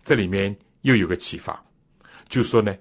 [0.01, 1.59] 这里面又有个启发，
[2.29, 2.75] 就说呢，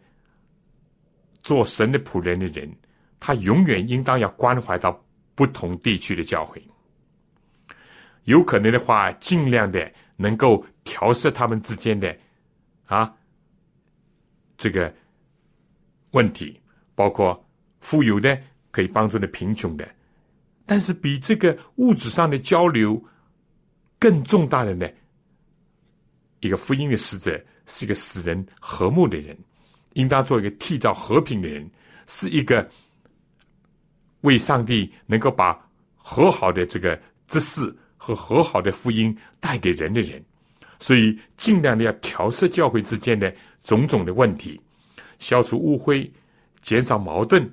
[1.42, 2.70] 做神的仆人的人，
[3.18, 5.02] 他永远应当要关怀到
[5.34, 6.62] 不同地区的教会。
[8.24, 12.14] 有可能的话，尽量的能够调试他们之间的
[12.84, 13.10] 啊
[14.58, 14.94] 这个
[16.10, 16.60] 问题，
[16.94, 17.42] 包括
[17.80, 18.38] 富有的
[18.70, 19.88] 可以帮助的贫穷的，
[20.66, 23.02] 但是比这个物质上的交流
[23.98, 24.86] 更重大的呢，
[26.46, 29.36] 一个福音的使者是一个使人和睦的人，
[29.94, 31.68] 应当做一个缔造和平的人，
[32.06, 32.68] 是一个
[34.20, 35.58] 为上帝能够把
[35.96, 37.74] 和好的这个之事。
[37.96, 40.22] 和和好的福音带给人的人，
[40.78, 44.60] 所以尽量的要调试教会之间的种种的问题，
[45.18, 46.12] 消除误会，
[46.60, 47.50] 减少矛盾，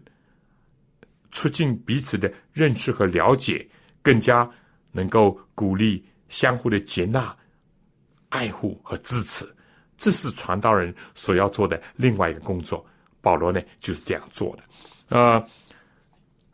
[1.31, 3.65] 促进彼此的认识和了解，
[4.01, 4.45] 更加
[4.91, 7.33] 能够鼓励相互的接纳、
[8.31, 9.47] 爱护和支持。
[9.95, 12.83] 这是传道人所要做的另外一个工作。
[13.21, 14.63] 保罗呢就是这样做的，
[15.09, 15.47] 呃，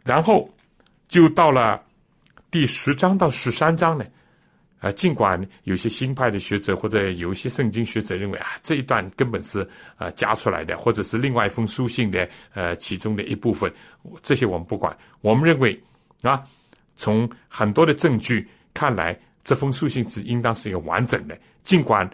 [0.04, 0.54] 然后
[1.08, 1.82] 就到了。
[2.50, 4.06] 第十章到十三章呢，
[4.80, 13.72] 啊，尽管有些新派的学者或者有一些圣经学者认为啊，这一段根本是啊加出来的，或者是另外一封书信的呃其中的一部分，
[14.22, 14.98] 这些我们不管。
[15.20, 15.78] 我们认为
[16.22, 16.42] 啊，
[16.96, 21.40] 从很多的证据看来，这封书信是应当是一个完整的。
[21.64, 22.10] 尽管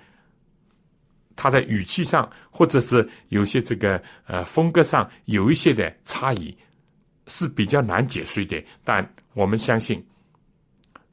[1.36, 6.56] 他在语气上或者是有些这个呃风格上有一些的差异，
[7.26, 10.06] 是比较难解释一点，但我们相信。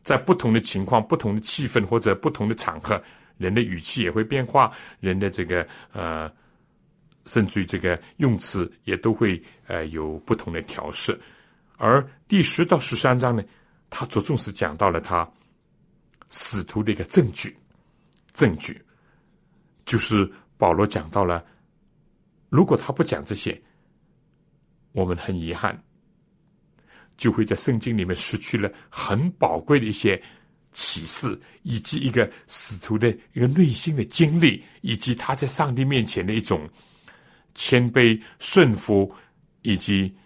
[0.03, 3.03] 在不同的情况、不同的气氛或者不同的场合，
[3.39, 6.31] 人的语气也会变化，人的这个呃，
[7.25, 11.19] 甚至于这个用词也都会呃有不同的调试。
[11.79, 13.43] 而第十到十三章呢，
[13.89, 15.31] 他着重是讲到了他
[16.31, 17.55] 使徒的一个证据，
[18.33, 18.81] 证据
[19.85, 21.45] 就是保罗讲到了，
[22.49, 23.61] 如果他不讲这些，
[24.93, 25.79] 我们很遗憾。
[27.17, 30.19] 就会在圣经里面失去了很宝贵的一些
[30.73, 36.67] 启示，以及一个使徒的一个内心的经历，以及他在上帝面前的一种
[37.55, 39.15] 谦卑顺服，
[39.61, 40.17] 以及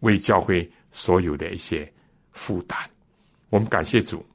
[0.00, 1.88] 为教会所有的一些
[2.32, 2.76] 负担。
[3.48, 4.26] 我们感谢主，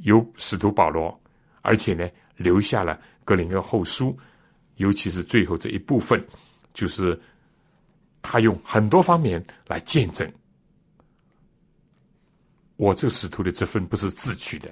[0.00, 1.20] 有使徒保罗，
[1.60, 4.18] 而且呢留下了格林的后书，
[4.76, 6.24] 尤其是最后这一部分，
[6.72, 7.20] 就是
[8.20, 10.30] 他用很多方面来见证。
[12.76, 14.68] 我这个使徒的这份不是自取的，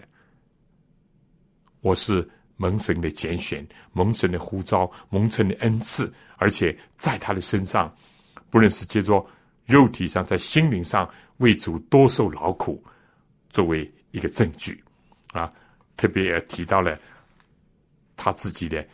[1.80, 7.94] 我是蒙神的拣选，蒙神的呼召，蒙神的恩赐，而且在他的身上，
[8.48, 9.24] 不论是借着
[9.64, 12.82] 肉体上，在心灵上为主多受劳苦，
[13.48, 14.82] 作为一个证据
[15.32, 15.52] 啊，
[15.96, 16.98] 特别也提到了
[18.16, 18.86] 他自己的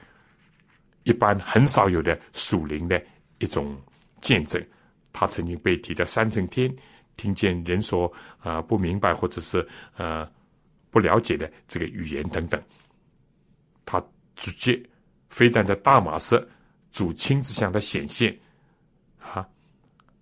[1.04, 3.02] 一般很少有的属灵的
[3.38, 3.76] 一种
[4.20, 4.64] 见证，
[5.12, 6.74] 他曾经被提到三层天。
[7.16, 10.30] 听见人说啊不明白或者是呃
[10.90, 12.62] 不了解的这个语言等等，
[13.86, 14.78] 他直接
[15.30, 16.46] 非但在大马士
[16.90, 18.38] 主亲自向他显现
[19.18, 19.48] 啊，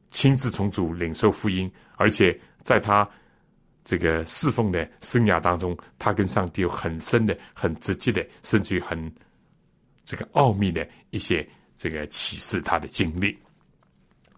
[0.07, 3.09] 亲自从主领受福音，而且在他
[3.85, 9.13] 这个侍奉的生涯当中，他跟上帝有很深的、很直接的，甚至于很
[10.05, 13.37] 这个奥秘的一些这个启示他的经历。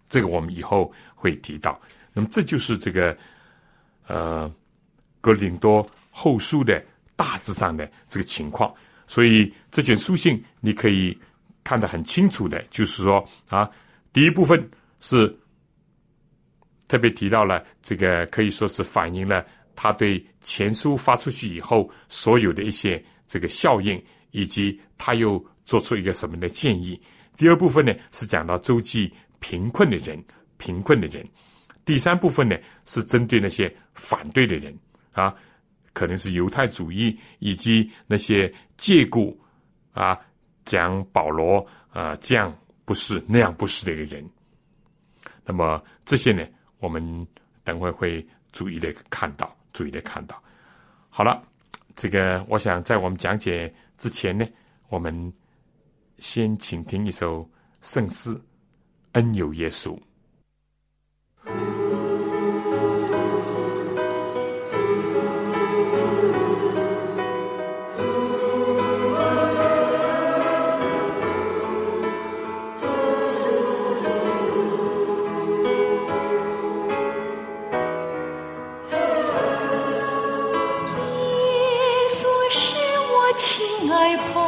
[0.08, 1.80] 这个我们以后会提到。
[2.12, 3.16] 那么这就是这个，
[4.06, 4.52] 呃，
[5.20, 8.74] 格林多后书的大致上的这个情况。
[9.06, 11.16] 所以这卷书信你可以
[11.62, 13.70] 看得很清楚的，就是说啊，
[14.12, 15.36] 第一部分是
[16.88, 19.44] 特别提到了这个，可以说是反映了
[19.74, 27.00] 他对前书发出去以后所有的一些这个效应，以及他又做出一个什么的建议。
[27.36, 30.22] 第二部分呢，是讲到周记贫困的人，
[30.56, 31.26] 贫困的人。
[31.84, 34.76] 第三部分呢，是针对那些反对的人
[35.12, 35.34] 啊，
[35.92, 39.38] 可能是犹太主义以及那些借故
[39.92, 40.18] 啊
[40.64, 44.28] 讲保罗啊这样不是那样不是的一个人。
[45.44, 46.44] 那么这些呢，
[46.78, 47.26] 我们
[47.64, 50.42] 等会会注意的看到，注意的看到。
[51.08, 51.42] 好了，
[51.94, 54.46] 这个我想在我们讲解之前呢，
[54.88, 55.32] 我们。
[56.18, 57.46] 先请听一首
[57.82, 58.34] 圣诗
[59.12, 59.94] 《恩有耶稣》。
[83.84, 84.45] 好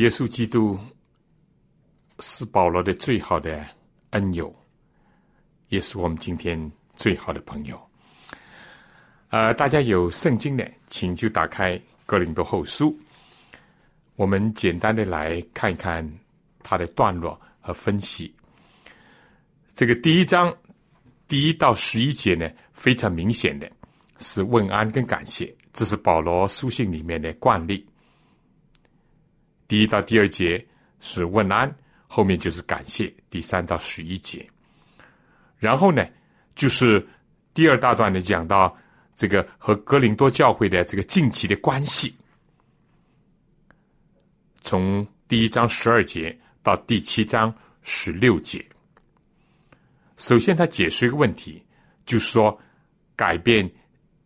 [0.00, 0.78] 耶稣基督
[2.20, 3.62] 是保罗的最好的
[4.12, 4.50] 恩友，
[5.68, 6.58] 也是我们今天
[6.96, 7.78] 最好的朋友。
[9.28, 11.76] 呃，大家有圣经的，请就打开
[12.06, 12.86] 《哥林多后书》，
[14.16, 16.10] 我们简单的来看一看
[16.62, 18.34] 它的段落和分析。
[19.74, 20.50] 这个第一章
[21.28, 23.70] 第一到十一节呢，非常明显的
[24.16, 27.86] 是问安跟感谢，这是保罗书信里面的惯例。
[29.70, 30.66] 第一到第二节
[30.98, 31.72] 是问安，
[32.08, 33.06] 后面就是感谢。
[33.28, 34.44] 第三到十一节，
[35.58, 36.04] 然后呢，
[36.56, 37.06] 就是
[37.54, 38.76] 第二大段的讲到
[39.14, 42.12] 这个和格林多教会的这个近期的关系，
[44.60, 48.66] 从第一章十二节到第七章十六节。
[50.16, 51.64] 首先，他解释一个问题，
[52.04, 52.60] 就是说
[53.14, 53.70] 改变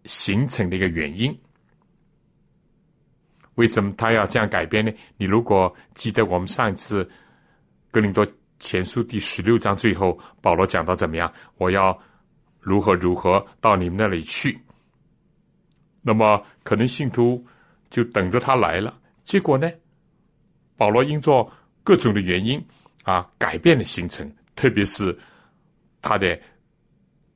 [0.07, 1.39] 形成的一个原因。
[3.55, 4.93] 为什么他要这样改变呢？
[5.17, 7.09] 你如果记得我们上一次
[7.91, 8.27] 格林多
[8.59, 11.33] 前书第十六章最后，保罗讲到怎么样？
[11.59, 11.97] 我要
[12.61, 14.59] 如何如何到你们那里去？
[16.03, 17.45] 那么可能信徒
[17.91, 18.99] 就等着他来了。
[19.23, 19.71] 结果呢，
[20.77, 21.51] 保罗因着
[21.83, 22.63] 各种的原因
[23.05, 25.17] 啊，改变了行程，特别是
[26.03, 26.39] 他的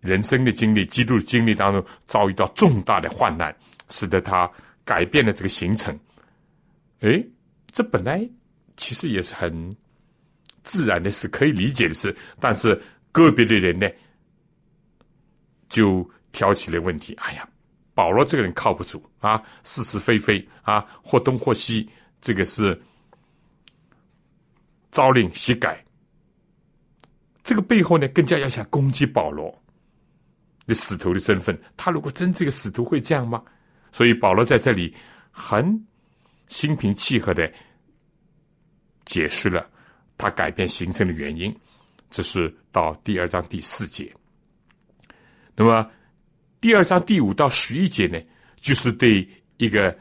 [0.00, 3.54] 人生的经历、基督经历当中遭遇到重大的患难，
[3.88, 4.50] 使得他
[4.84, 5.98] 改变了这个行程。
[7.00, 7.24] 哎，
[7.70, 8.28] 这本来
[8.76, 9.72] 其实也是很
[10.64, 12.14] 自然的事，可以理解的事。
[12.40, 12.80] 但是
[13.12, 13.88] 个别的人呢，
[15.68, 17.14] 就挑起了问题。
[17.20, 17.48] 哎呀，
[17.94, 21.88] 保罗这个人靠不住啊，是是非非啊，或东或西，
[22.20, 22.80] 这个是
[24.90, 25.84] 朝令夕改。
[27.44, 29.56] 这个背后呢，更加要想攻击保罗
[30.66, 31.56] 的使徒的身份。
[31.76, 33.40] 他如果真这个使徒会这样吗？
[33.92, 34.92] 所以保罗在这里
[35.30, 35.86] 很。
[36.48, 37.50] 心平气和的
[39.04, 39.68] 解释了
[40.16, 41.54] 他改变行程的原因，
[42.10, 44.12] 这是到第二章第四节。
[45.54, 45.88] 那么
[46.60, 48.20] 第二章第五到十一节呢，
[48.56, 49.26] 就是对
[49.58, 49.96] 一个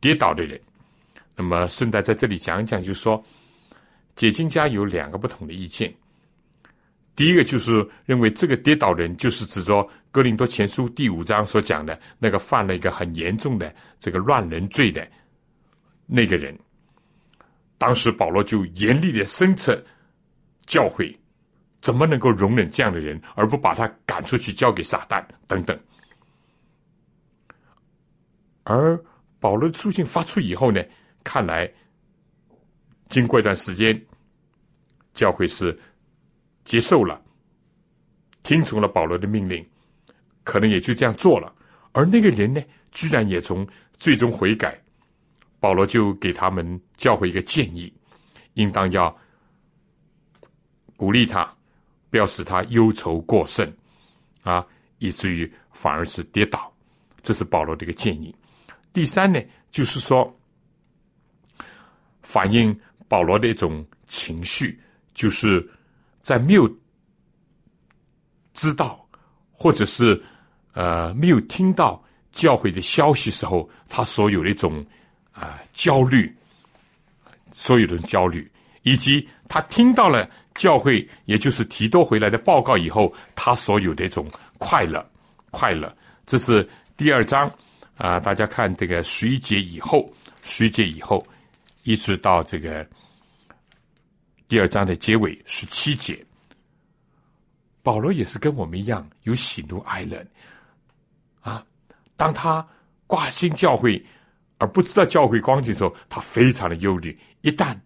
[0.00, 0.60] 跌倒的人。
[1.36, 3.24] 那么顺带在这里讲一讲，就是说
[4.14, 5.94] 解经家有两个不同的意见。
[7.16, 15.06] 第一个就是认为这个跌倒人就是指着哥林多前书第五章所讲的那个犯了一个很严重的这个乱人罪的
[16.06, 16.58] 那个人。
[17.78, 19.84] 当时保罗就严厉的声斥
[20.66, 21.16] 教会，
[21.80, 25.78] 怎么能够容忍这样的人，而不把他赶出去交给撒旦等等。
[28.64, 29.02] 而
[29.38, 30.82] 保罗的书信发出以后呢，
[31.24, 31.72] 看来
[33.08, 34.00] 经过一段时间，
[35.12, 35.78] 教会是。
[36.62, 37.20] 接受了，
[38.42, 39.66] 听从了保罗的命令，
[40.44, 41.54] 可能也就这样做了。
[41.92, 43.66] 而那个人呢，居然也从
[43.98, 44.80] 最终悔改。
[45.58, 47.92] 保罗就给他们教会一个建议：
[48.54, 49.14] 应当要
[50.96, 51.52] 鼓励他，
[52.08, 53.70] 不要使他忧愁过甚，
[54.42, 54.66] 啊，
[54.98, 56.72] 以至于反而是跌倒。
[57.22, 58.34] 这是保罗的一个建议。
[58.92, 60.34] 第三呢，就是说，
[62.22, 62.78] 反映
[63.08, 64.80] 保罗的一种情绪，
[65.12, 65.68] 就是。
[66.22, 66.70] 在没有
[68.52, 69.08] 知道，
[69.62, 70.18] 或者是
[70.72, 72.02] 呃没有听到
[72.32, 74.82] 教会的消息时候，他所有的一种
[75.32, 76.34] 啊焦虑，
[77.52, 78.50] 所有的焦虑，
[78.84, 85.06] 以及他听到了教会，也就是提多回来的报告以后，他所有的一种快乐，
[85.50, 85.94] 快乐。
[86.24, 87.52] 这是第二章
[87.98, 90.10] 啊，大家看这个十一节以后，
[90.42, 91.22] 十一节以后，
[91.82, 92.86] 一直到这个。
[94.48, 96.26] 第二章的结尾十七节，
[97.82, 100.24] 保罗也是跟我们一样有喜怒哀乐
[101.40, 101.64] 啊。
[102.16, 102.66] 当他
[103.06, 104.04] 挂心教会
[104.58, 107.76] 而不知道教会光景的时候，他非常的忧虑；一旦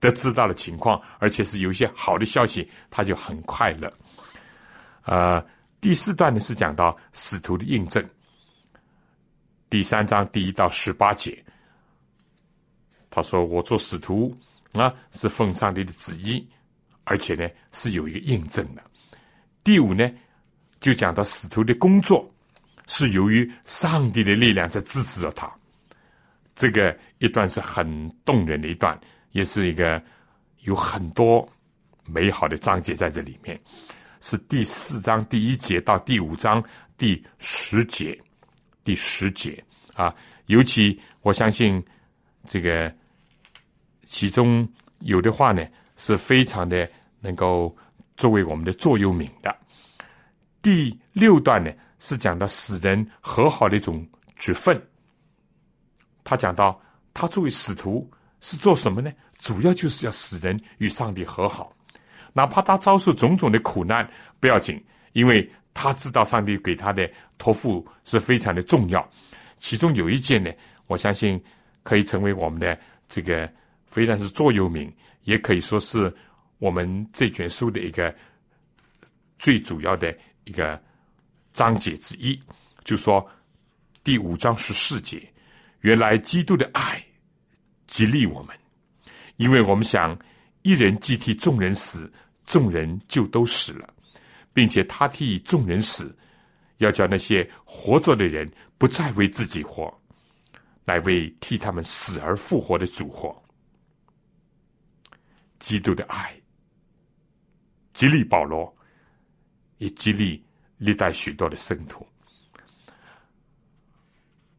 [0.00, 3.90] 得知到了情况，而且是有一些好的消息，他就很快乐。
[5.04, 5.44] 呃，
[5.80, 8.04] 第四段呢是讲到使徒的印证，
[9.70, 11.44] 第三章第一到十八节，
[13.10, 14.36] 他说：“我做使徒。”
[14.74, 16.44] 啊，是奉上帝的旨意，
[17.04, 18.82] 而且呢是有一个印证的。
[19.64, 20.08] 第五呢，
[20.78, 22.32] 就讲到使徒的工作
[22.86, 25.50] 是由于上帝的力量在支持着他。
[26.54, 28.96] 这个一段是很动人的一段，
[29.32, 30.00] 也是一个
[30.60, 31.48] 有很多
[32.06, 33.58] 美好的章节在这里面。
[34.20, 36.62] 是第四章第一节到第五章
[36.96, 38.16] 第十节，
[38.84, 40.14] 第十节啊，
[40.46, 41.82] 尤其我相信
[42.46, 42.94] 这个。
[44.06, 46.86] 其中有的话呢，是非常的
[47.20, 47.74] 能够
[48.16, 49.56] 作为我们的座右铭的。
[50.62, 54.06] 第六段呢，是讲到使人和好的一种
[54.36, 54.80] 职分。
[56.22, 56.80] 他讲到，
[57.12, 58.10] 他作为使徒
[58.40, 59.12] 是做什么呢？
[59.38, 61.74] 主要就是要使人与上帝和好，
[62.32, 64.08] 哪怕他遭受种种的苦难
[64.40, 69.06] 不要紧，因为他知道上帝给他的托付是非常的重要。
[69.56, 70.50] 其中有一件呢，
[70.86, 71.42] 我相信
[71.82, 73.50] 可以成为我们的这个。
[73.86, 74.92] 非但是座右铭，
[75.22, 76.12] 也可以说是
[76.64, 78.16] 我们这卷书的一个
[79.38, 80.82] 最主要的一个
[81.52, 82.40] 章节之一，
[82.84, 83.22] 就说
[84.02, 85.30] 第五章十四节，
[85.80, 87.04] 原来基督的爱
[87.86, 88.58] 激励我们，
[89.36, 90.18] 因为我们想
[90.62, 92.10] 一人既替众人死，
[92.46, 93.86] 众人就都死了，
[94.54, 96.16] 并且他替众人死，
[96.78, 99.94] 要叫那些活着的人不再为自己活，
[100.86, 103.38] 乃为替他们死而复活的主活。
[105.58, 106.34] 基督的爱
[107.94, 108.70] 激励保罗，
[109.78, 110.44] 也激励
[110.76, 112.06] 历代许多的圣徒。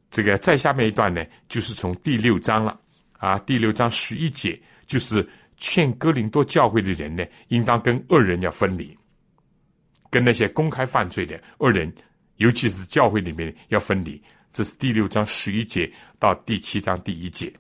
[0.10, 2.80] 这个再下面一段呢，就是从第六章了
[3.18, 5.28] 啊，第六章十一节，就是
[5.58, 8.98] 劝哥林多教会的人呢，应当跟恶人要分离，
[10.10, 11.94] 跟那些公开犯罪的恶人，
[12.38, 14.22] 尤其是教会里面要分离。
[14.54, 17.54] 这是第六章十一节到第七章第一节，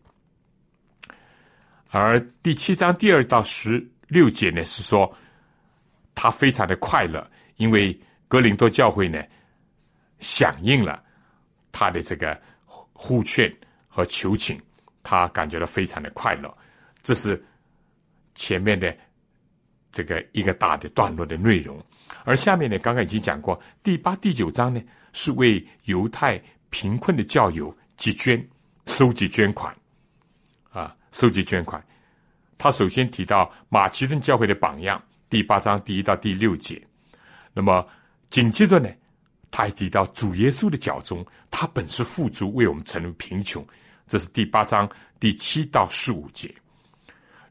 [1.89, 5.13] 而第七章第二到十六节呢，是说
[6.15, 7.95] 他非常的快乐，因为
[8.27, 9.21] 格林多教会呢
[10.19, 11.03] 响应了。
[11.71, 13.53] 他的这个呼劝
[13.89, 14.57] 和求请，
[15.03, 16.57] 他感觉到非常的快乐。
[17.03, 17.43] 这是
[18.33, 18.95] 前面的
[19.91, 21.77] 这个一个大的段落的内容，
[22.23, 28.41] 而下面呢，刚刚已经讲过，第八、第九章呢，是为犹太贫困的教友集捐、
[28.85, 29.75] 收集捐款，
[30.71, 31.85] 啊，收集捐款。
[32.57, 36.81] 他首先提到马其顿教会的榜样，第八章第一到第六节。
[37.53, 37.87] 那么
[38.29, 38.89] 紧接着呢？
[39.51, 43.65] 他还提到主耶稣的脚中，他本是富足，为我们成为贫穷。
[44.05, 46.53] 这是第八章第七到十五节。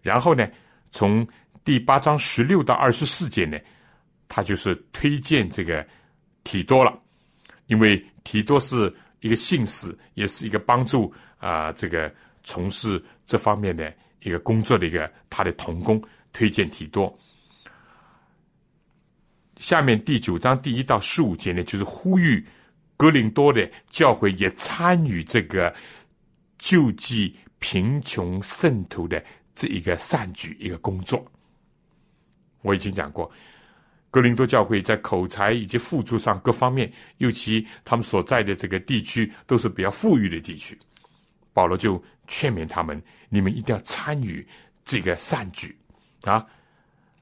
[0.03, 0.47] 然后呢，
[0.91, 1.27] 从
[1.65, 3.59] 第八章十六到二十四节呢，
[4.29, 5.87] 他就是推荐这个
[6.43, 6.97] 提多了，
[7.67, 16.03] 因为提多是一个信使，也是一个帮助啊这个从事这方面的一个工作的一个他的同工，
[16.35, 17.19] 推荐提多。
[19.65, 22.47] 下面第九章第一到十五节呢，就是呼吁
[22.99, 25.75] 格林多的教会也参与这个
[26.59, 31.25] 救济贫穷圣徒的这一个善举一个工作。
[32.61, 33.33] 我已经讲过，
[34.11, 40.79] 格林多教会在口才以及付出上各方面，尤其他们所在的这个地区都是比较富裕的地区。
[41.55, 44.47] 保罗就劝勉他们：你们一定要参与
[44.85, 45.75] 这个善举
[46.25, 46.45] 啊，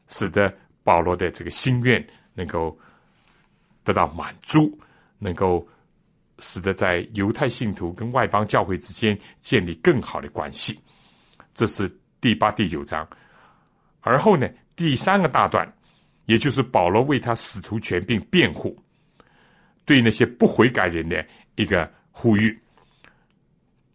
[0.09, 2.05] 使得保罗的这个心愿。
[2.35, 2.79] 能够
[3.85, 4.79] 得到满足，
[5.19, 5.67] 能够
[6.39, 10.81] 使得在犹太信徒跟外邦教会之间建立更好的关系。
[11.53, 13.07] 这是第八、第九章。
[14.01, 15.71] 而后呢，第三个大段，
[16.27, 18.77] 也就是保罗为他使徒权并辩护，
[19.85, 21.25] 对那些不悔改人的
[21.57, 22.59] 一个呼吁。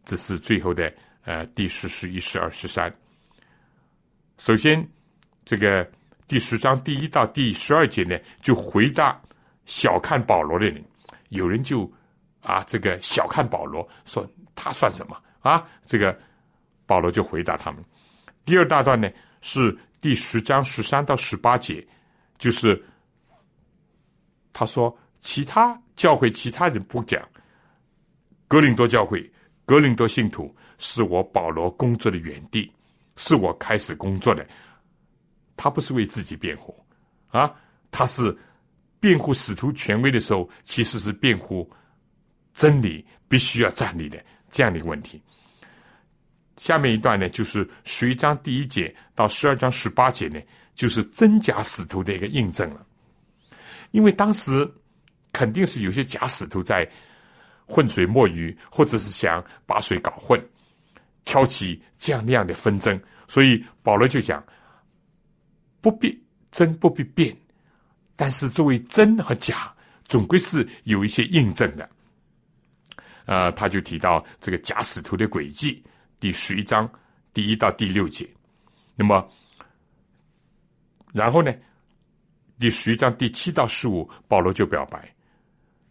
[0.05, 2.93] 这是最后的呃第十、十一、十二、十三。
[4.37, 4.87] 首先，
[5.43, 5.89] 这个。
[6.27, 9.19] 第十章第一到第十二节呢，就回答
[9.65, 10.83] 小看保罗的人。
[11.29, 11.89] 有人就
[12.41, 15.65] 啊，这个小看保罗，说他算什么啊？
[15.85, 16.17] 这个
[16.85, 17.83] 保罗就回答他们。
[18.45, 19.09] 第二大段呢，
[19.41, 21.85] 是第十章十三到十八节，
[22.37, 22.81] 就是
[24.51, 27.21] 他说其他教会其他人不讲，
[28.47, 29.29] 格林多教会
[29.65, 32.69] 格林多信徒是我保罗工作的原地，
[33.15, 34.45] 是我开始工作的。
[35.57, 36.73] 他不是为自己辩护，
[37.29, 37.51] 啊，
[37.89, 38.37] 他是
[38.99, 41.67] 辩护使徒权威的时候，其实是辩护
[42.53, 45.21] 真理必须要站立的这样的一个问题。
[46.57, 50.39] 下面一段呢，就是十一章第一节到十二章十八节呢，
[50.75, 52.85] 就是真假使徒的一个印证了。
[53.91, 54.71] 因为当时
[55.33, 56.87] 肯定是有些假使徒在
[57.65, 60.39] 浑水摸鱼，或者是想把水搞混，
[61.25, 64.43] 挑起这样那样的纷争，所以保罗就讲。
[65.87, 66.21] 不必
[66.51, 67.33] 真，不必变，
[68.17, 69.73] 但是作为真和假，
[70.03, 71.89] 总归是有一些印证的。
[73.25, 75.81] 呃，他就提到这个假使徒的轨迹，
[76.19, 76.89] 第十一章
[77.33, 78.27] 第一到第六节。
[78.97, 79.25] 那么，
[81.13, 81.55] 然后呢，
[82.59, 85.09] 第十一章第七到十五，保罗就表白：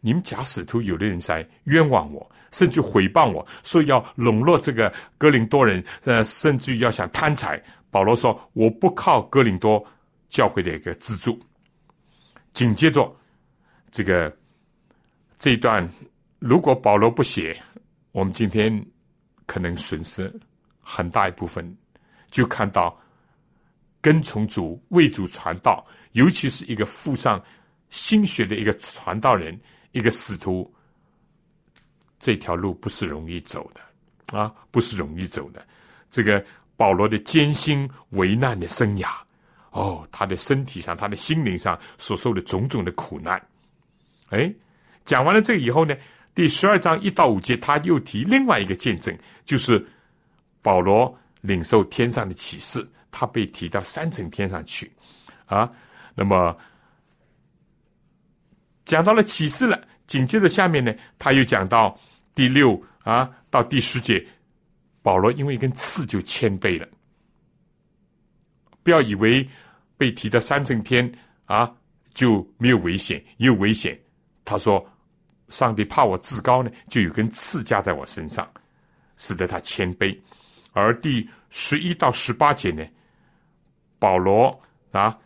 [0.03, 7.63] 你们假使徒有的人在冤枉我，甚至诽谤我说要笼络这个哥林多人，呃，甚至于要想贪财。
[7.97, 9.83] 保罗说：“我不靠哥林多
[10.29, 11.41] 教会的一个资助。”
[12.53, 13.11] 紧接着，
[13.91, 14.37] 这个
[15.39, 15.91] 这一段，
[16.39, 17.59] 如果保罗不写，
[18.13, 18.87] 我们今天
[19.47, 20.31] 可能损失
[20.79, 21.75] 很大一部分。
[22.31, 22.95] 就看到
[24.03, 25.83] 跟从主、为主传道，
[26.13, 27.43] 尤其是一个附上
[27.89, 29.59] 心血的一个传道人、
[29.93, 30.71] 一个使徒，
[32.19, 35.67] 这条路不是容易走的啊，不是容易走的。
[36.11, 36.45] 这个。
[36.77, 39.09] 保罗的艰辛为难的生涯，
[39.71, 43.41] 哦，他的身体上、他的心灵上所受的种种的苦难，
[44.29, 44.53] 哎，
[45.05, 45.97] 讲完了这个以后呢，
[46.35, 49.85] 第十二章一到五节，他又提另外一个见证，就是
[50.61, 54.91] 保罗领受天上的启示，他被提到三层天上去
[55.47, 55.71] 啊。
[56.15, 56.57] 那么
[58.85, 61.99] 讲到了启示了，紧接着下面呢，他又讲到
[62.35, 64.25] 第六啊到第十节，
[65.07, 66.89] 保罗因为一根刺就谦卑了。
[68.83, 69.49] 不要以为
[69.97, 71.09] 被提到三层天
[71.45, 71.73] 啊
[72.13, 73.97] 就没有危险，有危险。
[74.45, 74.85] 他说
[75.49, 78.53] ：“上帝怕我自高呢，就有根刺加在我身上，
[79.17, 80.21] 使得他谦卑。”
[80.75, 82.85] 而第十一到十八节呢，
[84.01, 85.17] 保罗啊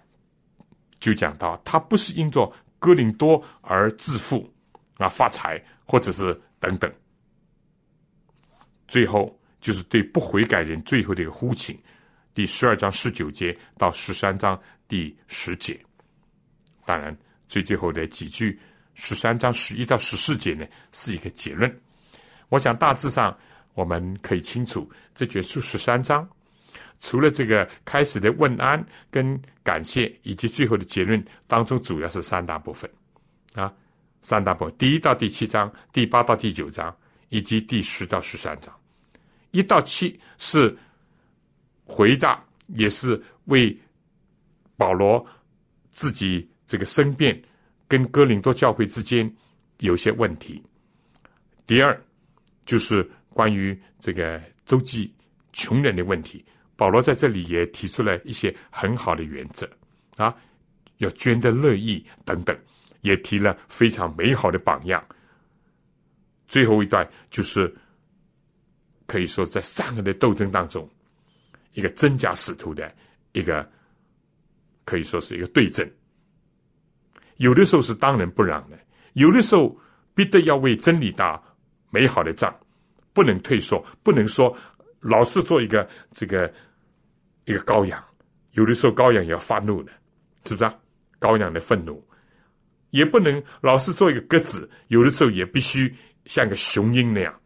[0.99, 4.47] 就讲到，他不是因着哥林多而致富
[4.99, 6.93] 啊发财，或者是等等。
[8.87, 11.79] 最后就是对不悔改人最后的一个呼请，
[12.33, 15.79] 第十二章十九节到十三章第十节。
[16.85, 17.17] 当然，
[17.49, 18.59] 最最后的几句。
[18.95, 21.81] 十三章十一到十四节呢，是一个结论。
[22.49, 23.35] 我想大致上
[23.73, 26.29] 我们可以清楚，这卷书十三章，
[26.99, 32.91] 除了这个开始的问安跟感谢，以及最后的结论当中，主要是三大部分
[33.55, 33.73] 啊，
[34.21, 36.95] 三大部分：第一到第七章，第八到第九章，
[37.29, 38.80] 以及第十到十三章。
[39.51, 40.76] 一到七是
[41.84, 43.76] 回答，也是为
[44.76, 45.24] 保罗
[45.90, 47.40] 自己这个申辩。
[47.88, 49.28] 跟哥林多教会之间
[49.78, 50.62] 有些问题。
[51.66, 52.01] 第二，
[52.64, 55.12] 就是关于这个周济
[55.53, 56.44] 穷人的问题，
[56.76, 59.68] 保罗在这里也提出了一些很好的原则
[60.18, 60.32] 啊，
[60.98, 62.57] 要捐的乐意等等，
[63.01, 65.05] 也提了非常美好的榜样。
[66.46, 67.76] 最后一段就是
[69.11, 70.89] 可以说在善恶的斗争当中，
[71.73, 72.95] 一个真假使徒的
[73.33, 73.69] 一个
[74.85, 75.93] 可以说是一个对阵。
[77.39, 78.79] 有的时候是当仁不让的，
[79.15, 79.77] 有的时候
[80.15, 81.43] 必得要为真理打
[81.91, 82.57] 美好的仗，
[83.13, 84.57] 不能退缩，不能说
[85.01, 86.55] 老是做一个这个
[87.47, 88.01] 一个羔羊。
[88.53, 89.91] 有的时候羔羊也要发怒的，
[90.45, 90.73] 是不是啊？
[91.19, 92.01] 羔羊的愤怒
[92.91, 95.93] 也不能老是做一个鸽子，有的时候也必须
[96.27, 97.39] 像个雄鹰那样。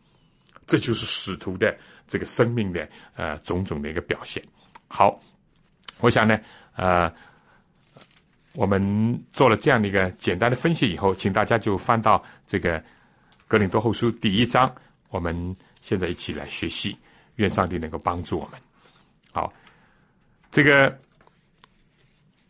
[0.67, 4.43] 这就是使徒的这个生命的呃种种的一个表现。
[4.89, 5.21] 好，
[6.01, 6.39] 我想呢，
[6.77, 7.13] 呃。
[8.57, 12.81] 我们做了这样的一个简单的分析以后，请大家就翻到这个
[13.49, 14.73] 《格林多后书》第一章。
[15.09, 15.35] 我们
[15.81, 16.97] 现在一起来学习，
[17.35, 18.61] 愿上帝能够帮助我们。
[19.33, 19.53] 好，
[20.53, 20.97] 这个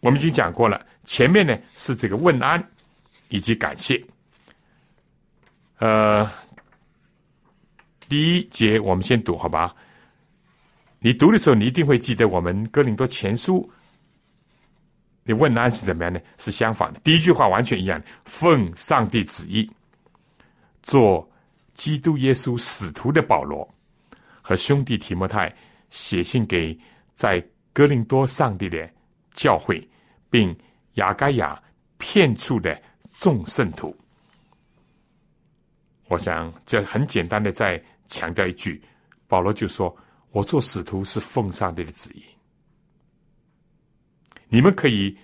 [0.01, 0.85] 我们已经讲过了。
[1.05, 2.63] 前面呢是这个问安
[3.31, 3.99] 以及感谢。
[5.79, 6.31] 呃，
[8.09, 9.75] 第一节我们先读好吧？
[10.99, 13.59] 你读的时候，你一定会记得我们《哥林多前书》。
[15.23, 16.21] 你问答案是怎么样呢？
[16.39, 17.01] 是相反的。
[17.01, 19.71] 第一句话完全一样，奉上帝旨意，
[20.83, 21.29] 做
[21.73, 23.67] 基督耶稣使徒的保罗
[24.43, 25.55] 和兄弟提摩太
[25.89, 26.79] 写信给
[27.13, 27.43] 在
[27.73, 28.89] 哥林多上帝的
[29.33, 29.87] 教会，
[30.29, 30.57] 并
[30.95, 31.61] 雅该亚
[31.97, 32.81] 骗处的
[33.15, 33.97] 众圣徒。
[36.09, 38.83] 我想这很简单的在强调一句，
[39.27, 39.95] 保罗就说
[40.33, 42.23] ：“我做使徒是奉上帝的旨意。”
[44.49, 45.17] 你们可以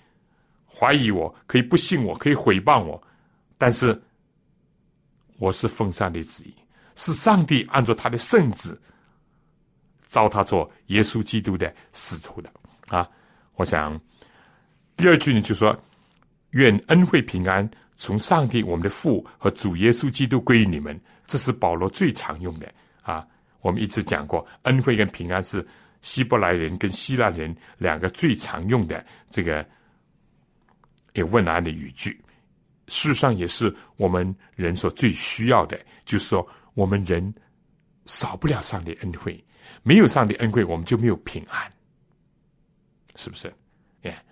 [0.66, 3.00] 怀疑我，可以不信我，可以诽谤我，
[3.56, 4.00] 但是
[5.38, 6.54] 我是奉上帝旨意，
[6.96, 8.76] 是上帝按照他的圣旨
[10.08, 12.52] 召他做耶稣基督的使徒的
[12.88, 13.08] 啊！
[13.54, 14.00] 我想
[14.96, 15.78] 第二句呢，就说
[16.50, 20.98] 愿恩惠平安从上帝我们的父和主耶稣基督归于你们，
[21.30, 22.66] 这是保罗最常用的
[23.02, 23.24] 啊！
[23.60, 25.64] 我们一直讲过，恩惠跟平安是。
[26.02, 29.62] 希伯来人跟希腊人两个最常用的这个
[31.12, 32.10] 也问安的语句，
[32.88, 35.78] 事实上也是我们人所最需要的。
[36.06, 37.34] 就是说，我们人
[38.06, 39.44] 少不了上帝恩惠，
[39.82, 41.70] 没有上帝恩惠，我们就没有平安，
[43.14, 43.52] 是不是？
[44.02, 44.24] 哎，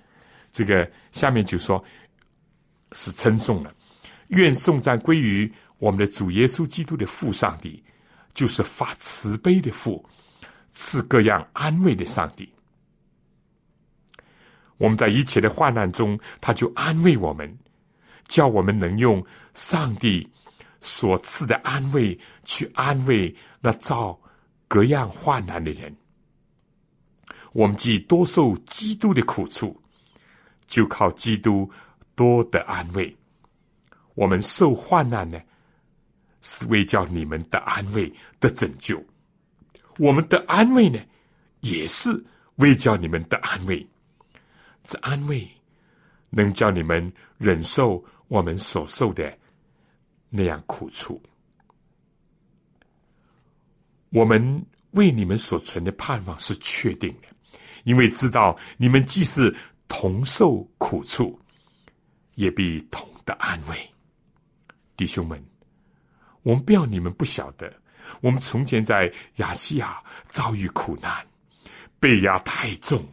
[0.50, 1.84] 这个下面就说
[2.92, 3.74] 是称颂了，
[4.28, 7.82] 愿颂赞归于我们的主耶稣基督的父上帝，
[8.34, 10.04] 就是发慈悲的父。
[10.70, 12.48] 赐各样安慰的上帝，
[14.76, 17.58] 我们在一切的患难中，他就安慰我们，
[18.28, 19.24] 叫我们能用
[19.54, 20.30] 上帝
[20.80, 24.16] 所赐的安慰去安慰那遭
[24.68, 25.92] 各样患难的人。
[27.52, 29.82] 我们既多受基督的苦处，
[30.66, 31.68] 就靠基督
[32.14, 33.16] 多得安慰。
[34.14, 35.40] 我们受患难呢，
[36.48, 39.04] 是为叫你们的安慰的拯救。
[39.98, 40.98] 我们的安慰呢，
[41.60, 42.24] 也是
[42.56, 43.86] 为叫你们的安慰。
[44.82, 45.46] 这安慰
[46.30, 49.36] 能叫你们忍受我们所受的
[50.30, 51.22] 那样苦楚。
[54.08, 57.28] 我们为你们所存的盼望是确定的，
[57.84, 59.54] 因为知道你们既是
[59.86, 61.38] 同受苦处，
[62.36, 63.76] 也必同得安慰。
[64.96, 65.44] 弟兄们，
[66.42, 67.72] 我们不要你们不晓得，
[68.20, 71.26] 我们从前在亚细亚遭遇苦难，
[72.00, 73.06] 被压太重，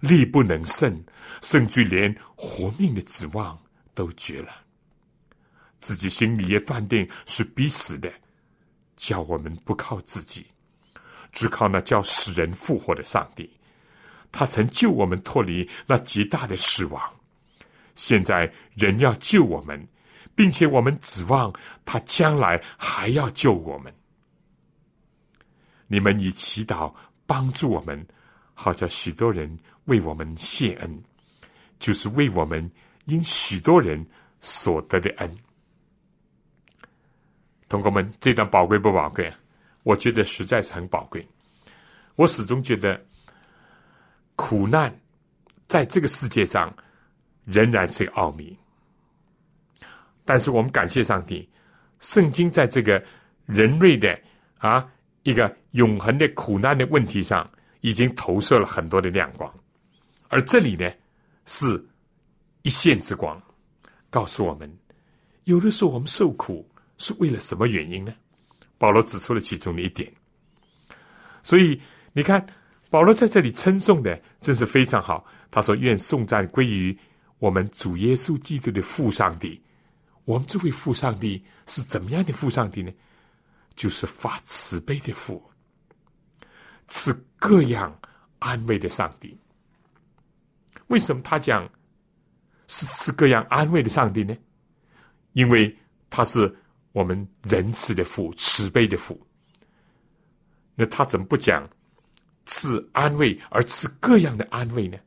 [0.00, 0.96] 力不能胜，
[1.42, 3.58] 甚至连活命的指望
[3.94, 4.48] 都绝了，
[5.78, 8.10] 自己心里也断定是必死的。
[8.96, 10.46] 叫我们不靠自己，
[11.32, 13.50] 只靠那叫死人复活的上帝。
[14.30, 17.02] 他曾救我们脱离那极大的死亡，
[17.94, 19.88] 现在人要救我们，
[20.40, 21.52] 并且我们指望
[21.84, 23.94] 他将来还要救我们。
[25.86, 26.90] 你们以祈祷
[27.26, 28.06] 帮助我们，
[28.54, 31.04] 好叫许多人为我们谢恩，
[31.78, 32.70] 就是为我们
[33.04, 34.02] 因许多人
[34.40, 35.30] 所得的恩。
[37.68, 39.30] 同学们，这段宝贵不宝贵？
[39.82, 41.28] 我觉得实在是很宝贵。
[42.16, 42.98] 我始终觉得，
[44.36, 44.98] 苦难
[45.66, 46.74] 在这个世界上
[47.44, 48.56] 仍然是个奥秘。
[50.24, 51.48] 但是我们感谢上帝，
[51.98, 53.02] 圣经在这个
[53.46, 54.18] 人类的
[54.58, 54.86] 啊
[55.22, 57.48] 一个永恒的苦难的问题上，
[57.80, 59.52] 已经投射了很多的亮光。
[60.28, 60.90] 而这里呢，
[61.46, 61.82] 是
[62.62, 63.40] 一线之光，
[64.10, 64.70] 告诉我们，
[65.44, 66.66] 有的时候我们受苦。
[67.02, 68.12] 是为了什么原因呢？
[68.76, 70.12] 保罗指出了其中的一点。
[71.42, 71.80] 所以
[72.12, 72.46] 你看，
[72.90, 75.24] 保罗在这里称颂的真是非常好。
[75.50, 76.94] 他说：“愿颂赞归于
[77.38, 79.58] 我们主耶稣基督的父上帝。
[80.30, 82.92] 我们这位父上帝是怎么样的父上帝呢？
[83.74, 85.42] 就是发慈悲的父，
[86.86, 87.98] 赐各样
[88.38, 89.36] 安慰的上帝。
[90.86, 91.68] 为什么他讲
[92.68, 94.36] 是赐各样安慰的上帝呢？
[95.32, 95.76] 因为
[96.08, 96.54] 他是。”
[96.92, 99.24] 我们仁慈的父，慈悲的父，
[100.74, 101.70] 那他怎么不讲
[102.46, 104.98] 赐安慰，而赐各样的安慰呢？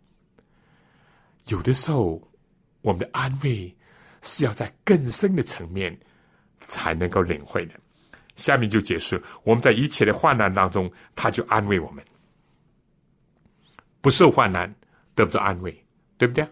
[1.47, 2.25] 有的时候，
[2.79, 3.75] 我们的安慰
[4.23, 5.95] 是要在更深的层面
[6.61, 7.75] 才能够领会的。
[8.35, 12.03] 下面就解释，我们在一切的患难当中，他就安慰我们，
[14.01, 14.67] 不受患难
[15.13, 15.85] 得不到安慰，
[16.17, 16.47] 对不对？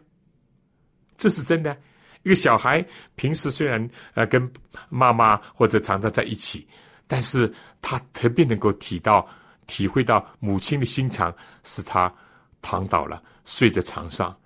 [1.17, 1.76] 这是真的。
[2.22, 4.47] 一个小孩平时虽然呃跟
[4.89, 6.67] 妈妈或者常常在一起，
[7.07, 7.51] 但是
[7.82, 9.28] 他特别能够体到
[9.65, 12.13] 体会到母亲的心肠，使他
[12.61, 14.38] 躺倒了，睡在床上。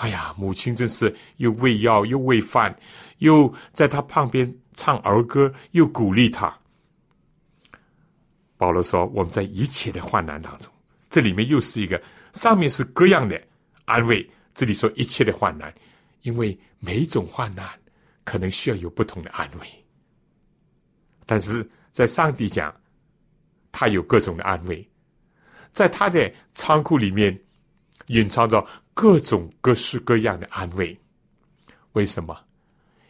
[0.00, 2.74] 哎呀，母亲真是又喂药又喂饭，
[3.18, 6.50] 又在他旁边唱儿歌，又鼓励他。
[8.56, 10.72] 保罗说：“我们在一切的患难当中，
[11.10, 13.38] 这里面又是一个上面是各样的
[13.84, 15.72] 安慰，这里说一切的患难。”
[16.22, 17.66] 因为每种患难
[18.24, 19.66] 可能需要有不同的安慰，
[21.24, 22.74] 但是在上帝讲，
[23.72, 24.86] 他有各种的安慰，
[25.72, 27.38] 在他的仓库里面
[28.08, 28.66] 隐藏着
[29.00, 30.94] 各种各式各样的安慰。
[31.92, 32.38] 为什么？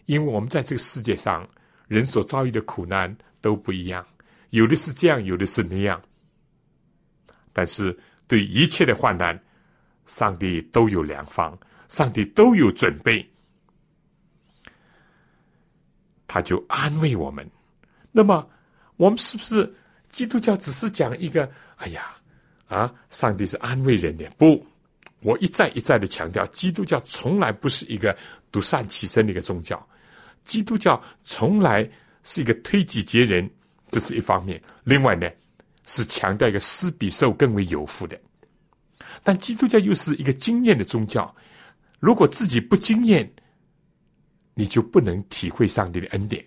[0.06, 1.44] 因为我们在这个世界上，
[1.88, 4.06] 人所遭遇的苦难都不一样，
[4.50, 6.00] 有的是这样，有的是那样。
[7.52, 9.36] 但是对一切的患难，
[10.06, 11.58] 上帝都有良方。
[11.88, 13.28] 上帝都有准备，
[16.28, 17.44] 他就安慰我们。
[18.12, 18.48] 那么，
[18.96, 19.74] 我们是不是
[20.08, 21.50] 基督教只是讲一个？
[21.78, 22.16] 哎呀，
[22.68, 24.30] 啊，上帝是安慰人的？
[24.38, 24.64] 不，
[25.22, 28.16] 我一再一再的强调，基督教从来不是一个
[28.50, 29.86] 独善其身的一个宗教。
[30.44, 31.88] 基督教从来
[32.22, 33.48] 是一个推己及人，
[33.90, 34.60] 这是一方面。
[34.84, 35.30] 另外呢，
[35.84, 38.18] 是强调一个施比受更为有福的。
[39.22, 41.34] 但基督教又是一个经验的宗教。
[41.98, 43.30] 如果自己不经验，
[44.54, 46.42] 你就不能体会上帝的恩典；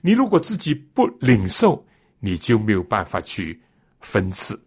[0.00, 1.84] 你如果自己不领受，
[2.20, 3.60] 你就没有办法去
[4.00, 4.60] 分赐。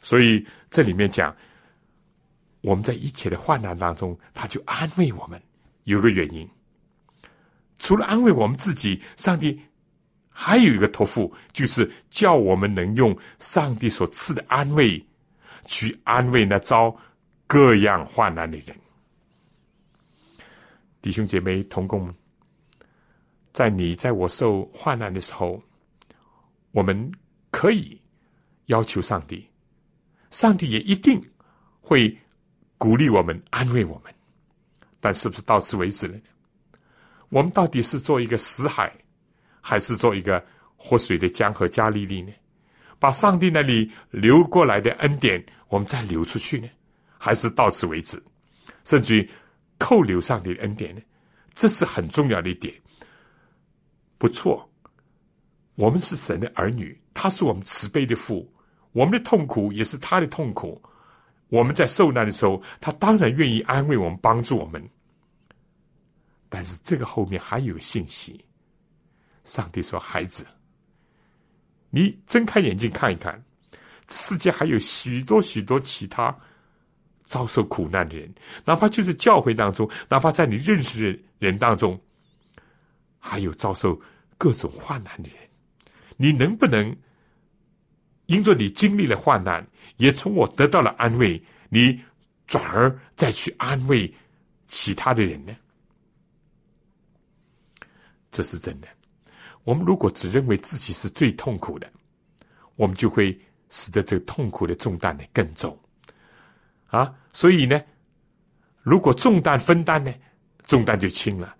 [0.00, 1.34] 所以这里面讲，
[2.62, 5.40] 我们在一切的患难当中，他就安慰我们。
[5.84, 6.48] 有个原因，
[7.78, 9.60] 除了安慰我们自己，上帝
[10.28, 15.04] 还有一个托付，就是叫我们能用上帝所赐的安慰，
[15.66, 16.96] 去安慰那遭。
[17.48, 18.74] 各样患难的人，
[21.02, 22.10] 弟兄姐妹同工，
[23.52, 25.62] 在你在我受患难的时候，
[26.70, 27.12] 我们
[27.50, 28.00] 可以
[28.66, 29.46] 要求上帝，
[30.30, 31.22] 上帝也一定
[31.82, 32.18] 会
[32.82, 34.12] 鼓励我们、安慰我们。
[34.98, 36.22] 但是不是到此为止了呢？
[37.28, 38.92] 我们到底是做一个死海，
[39.60, 40.44] 还是做一个
[40.76, 42.32] 活水的江河加利利呢？
[42.98, 46.68] 把上帝那里流过来的恩典，我们再流出去呢？
[47.18, 48.20] 还是到此为止，
[48.82, 49.30] 甚至于
[49.78, 51.00] 扣留上帝的恩典呢？
[51.52, 52.74] 这是很重要的一点。
[54.18, 54.68] 不错，
[55.76, 58.52] 我们是神的儿女，他是我们慈悲的父，
[58.90, 60.82] 我们的痛苦也是他的痛苦。
[61.52, 64.82] 我们在受难的时候，他当然愿意安慰我们，帮助我们。
[66.48, 68.42] 但是这个后面还有个信息，
[69.44, 70.46] 上帝说：“孩子，
[71.90, 73.44] 你睁开眼睛看一看，
[74.08, 76.34] 世界还有许多许多其他
[77.22, 78.34] 遭受苦难的人，
[78.64, 82.00] 哪怕就是教会当中，哪怕在你认识的人当中，
[83.18, 84.00] 还有遭受
[84.38, 85.38] 各种患难的人。
[86.16, 86.96] 你能不能
[88.24, 89.62] 因着你经历了患难？”
[89.96, 92.00] 也从我得到了安慰，你
[92.46, 94.12] 转而再去安慰
[94.66, 95.54] 其他的人呢？
[98.30, 98.88] 这是真的。
[99.64, 101.88] 我们如果只认为自己是最痛苦的，
[102.76, 103.38] 我们就会
[103.70, 105.78] 使得这个痛苦的重担呢更重
[106.86, 107.14] 啊。
[107.32, 107.80] 所以呢，
[108.82, 110.12] 如果重担分担呢，
[110.64, 111.54] 重担就轻了；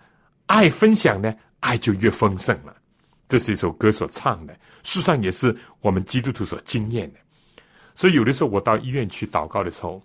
[0.47, 2.76] 爱分享呢，爱就越丰盛了。
[3.28, 4.53] 这是一首歌所唱的，
[4.83, 7.20] 事实上也是我们基督徒所经验的。
[7.95, 10.03] 所以，有的时候我到医院去祷告的时候，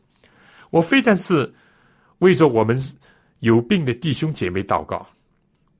[0.69, 1.53] 我非但是
[2.19, 2.77] 为着我们
[3.39, 5.07] 有病的弟兄姐妹祷告，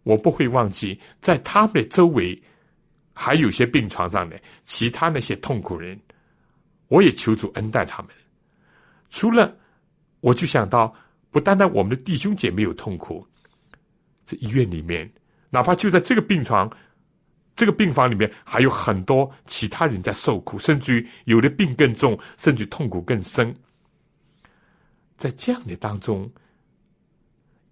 [0.04, 2.42] 我不会忘记在他们的周围
[3.14, 6.00] 还有些病床上的其他那些痛苦人，
[6.88, 8.12] 我也求主恩待他们。
[9.10, 9.56] 除了，
[10.22, 10.94] 我就想到，
[11.32, 13.26] 不单单我们的弟兄姐妹有痛苦，
[14.24, 15.12] 这医院里面，
[15.50, 16.72] 哪怕就在这个病床。
[17.58, 23.54] 这个病房里面还有很多其他人在受苦，甚至于有的病更重，甚至痛苦更深。
[25.16, 26.32] 在这样的当中，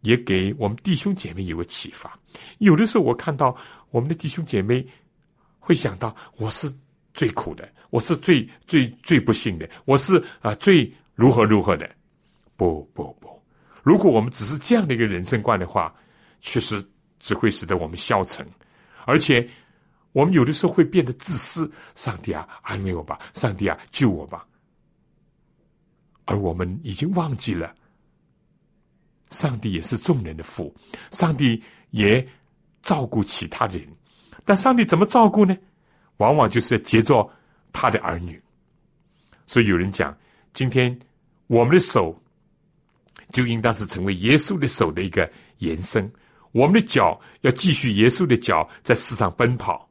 [0.02, 2.20] 也给我们弟兄姐妹有个启发。
[2.58, 3.56] 有的时候，我看到
[3.92, 4.84] 我们的弟兄姐妹
[5.60, 6.68] 会想到：我是
[7.14, 11.88] 最苦的，我是最最最不幸的，我是啊最如何如何的。
[12.58, 13.40] 不不不，
[13.84, 15.94] 如果我们只是这样的一个人生观的话，
[16.40, 16.84] 确实
[17.20, 18.44] 只会使得我们消沉，
[19.06, 19.48] 而且。
[20.16, 24.48] 我们有的时候会变得自私，上帝啊，安慰我吧，上帝啊，救我吧。
[26.24, 27.76] 而我们已经忘记了，
[29.30, 30.74] 上帝也是众人的父，
[31.12, 32.26] 上帝也
[32.82, 33.86] 照顾其他人。
[34.46, 35.54] 但上帝怎么照顾呢？
[36.18, 37.30] 往往就是结作
[37.74, 38.42] 他的儿女。
[39.46, 40.18] 所以有人讲，
[40.54, 40.98] 今天
[41.48, 42.18] 我们的手
[43.34, 46.10] 就应当是成为耶稣的手的一个延伸，
[46.54, 49.85] 我们的脚要继续耶稣的脚在世上奔跑。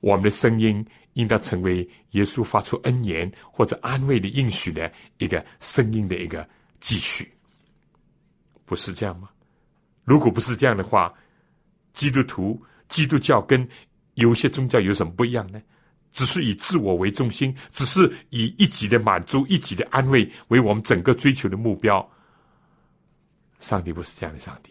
[0.00, 0.84] 我们的声音
[1.14, 7.32] 应当成为耶稣发出恩言或者安慰的应许的一个声音的一个继续，
[8.64, 9.28] 不是这样吗？
[10.04, 11.12] 如果不是这样的话，
[11.92, 13.66] 基督徒、基督教跟
[14.14, 15.60] 有些宗教有什么不一样呢？
[16.12, 22.08] 只是以自我为中心，只是以一己的满足、一己的安慰为我们整个追求的目标。
[23.58, 24.70] 上帝不是这样的上帝，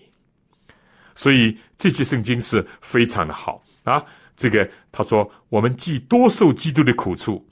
[1.13, 4.03] 所以这些圣经是非常的好啊。
[4.35, 7.45] 这个他说：“我们既多受基督的苦处，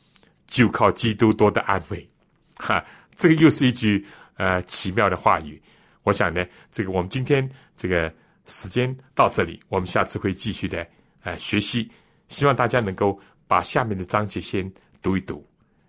[0.47, 2.09] 就靠基督多的安慰。
[2.57, 2.84] ”哈，
[3.15, 4.05] 这个又是一句
[4.36, 5.61] 呃奇妙的话语。
[6.03, 8.13] 我想呢，这个我们今天这个
[8.45, 10.86] 时间到这里，我们下次会继续的
[11.21, 11.89] 呃学习。
[12.27, 14.69] 希望大家能够把下面的章节先
[15.01, 15.47] 读一读。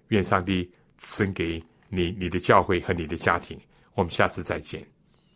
[0.09, 3.59] 愿上帝赐给你、你的教会和你的家庭。
[3.95, 4.94] 我们下次再见。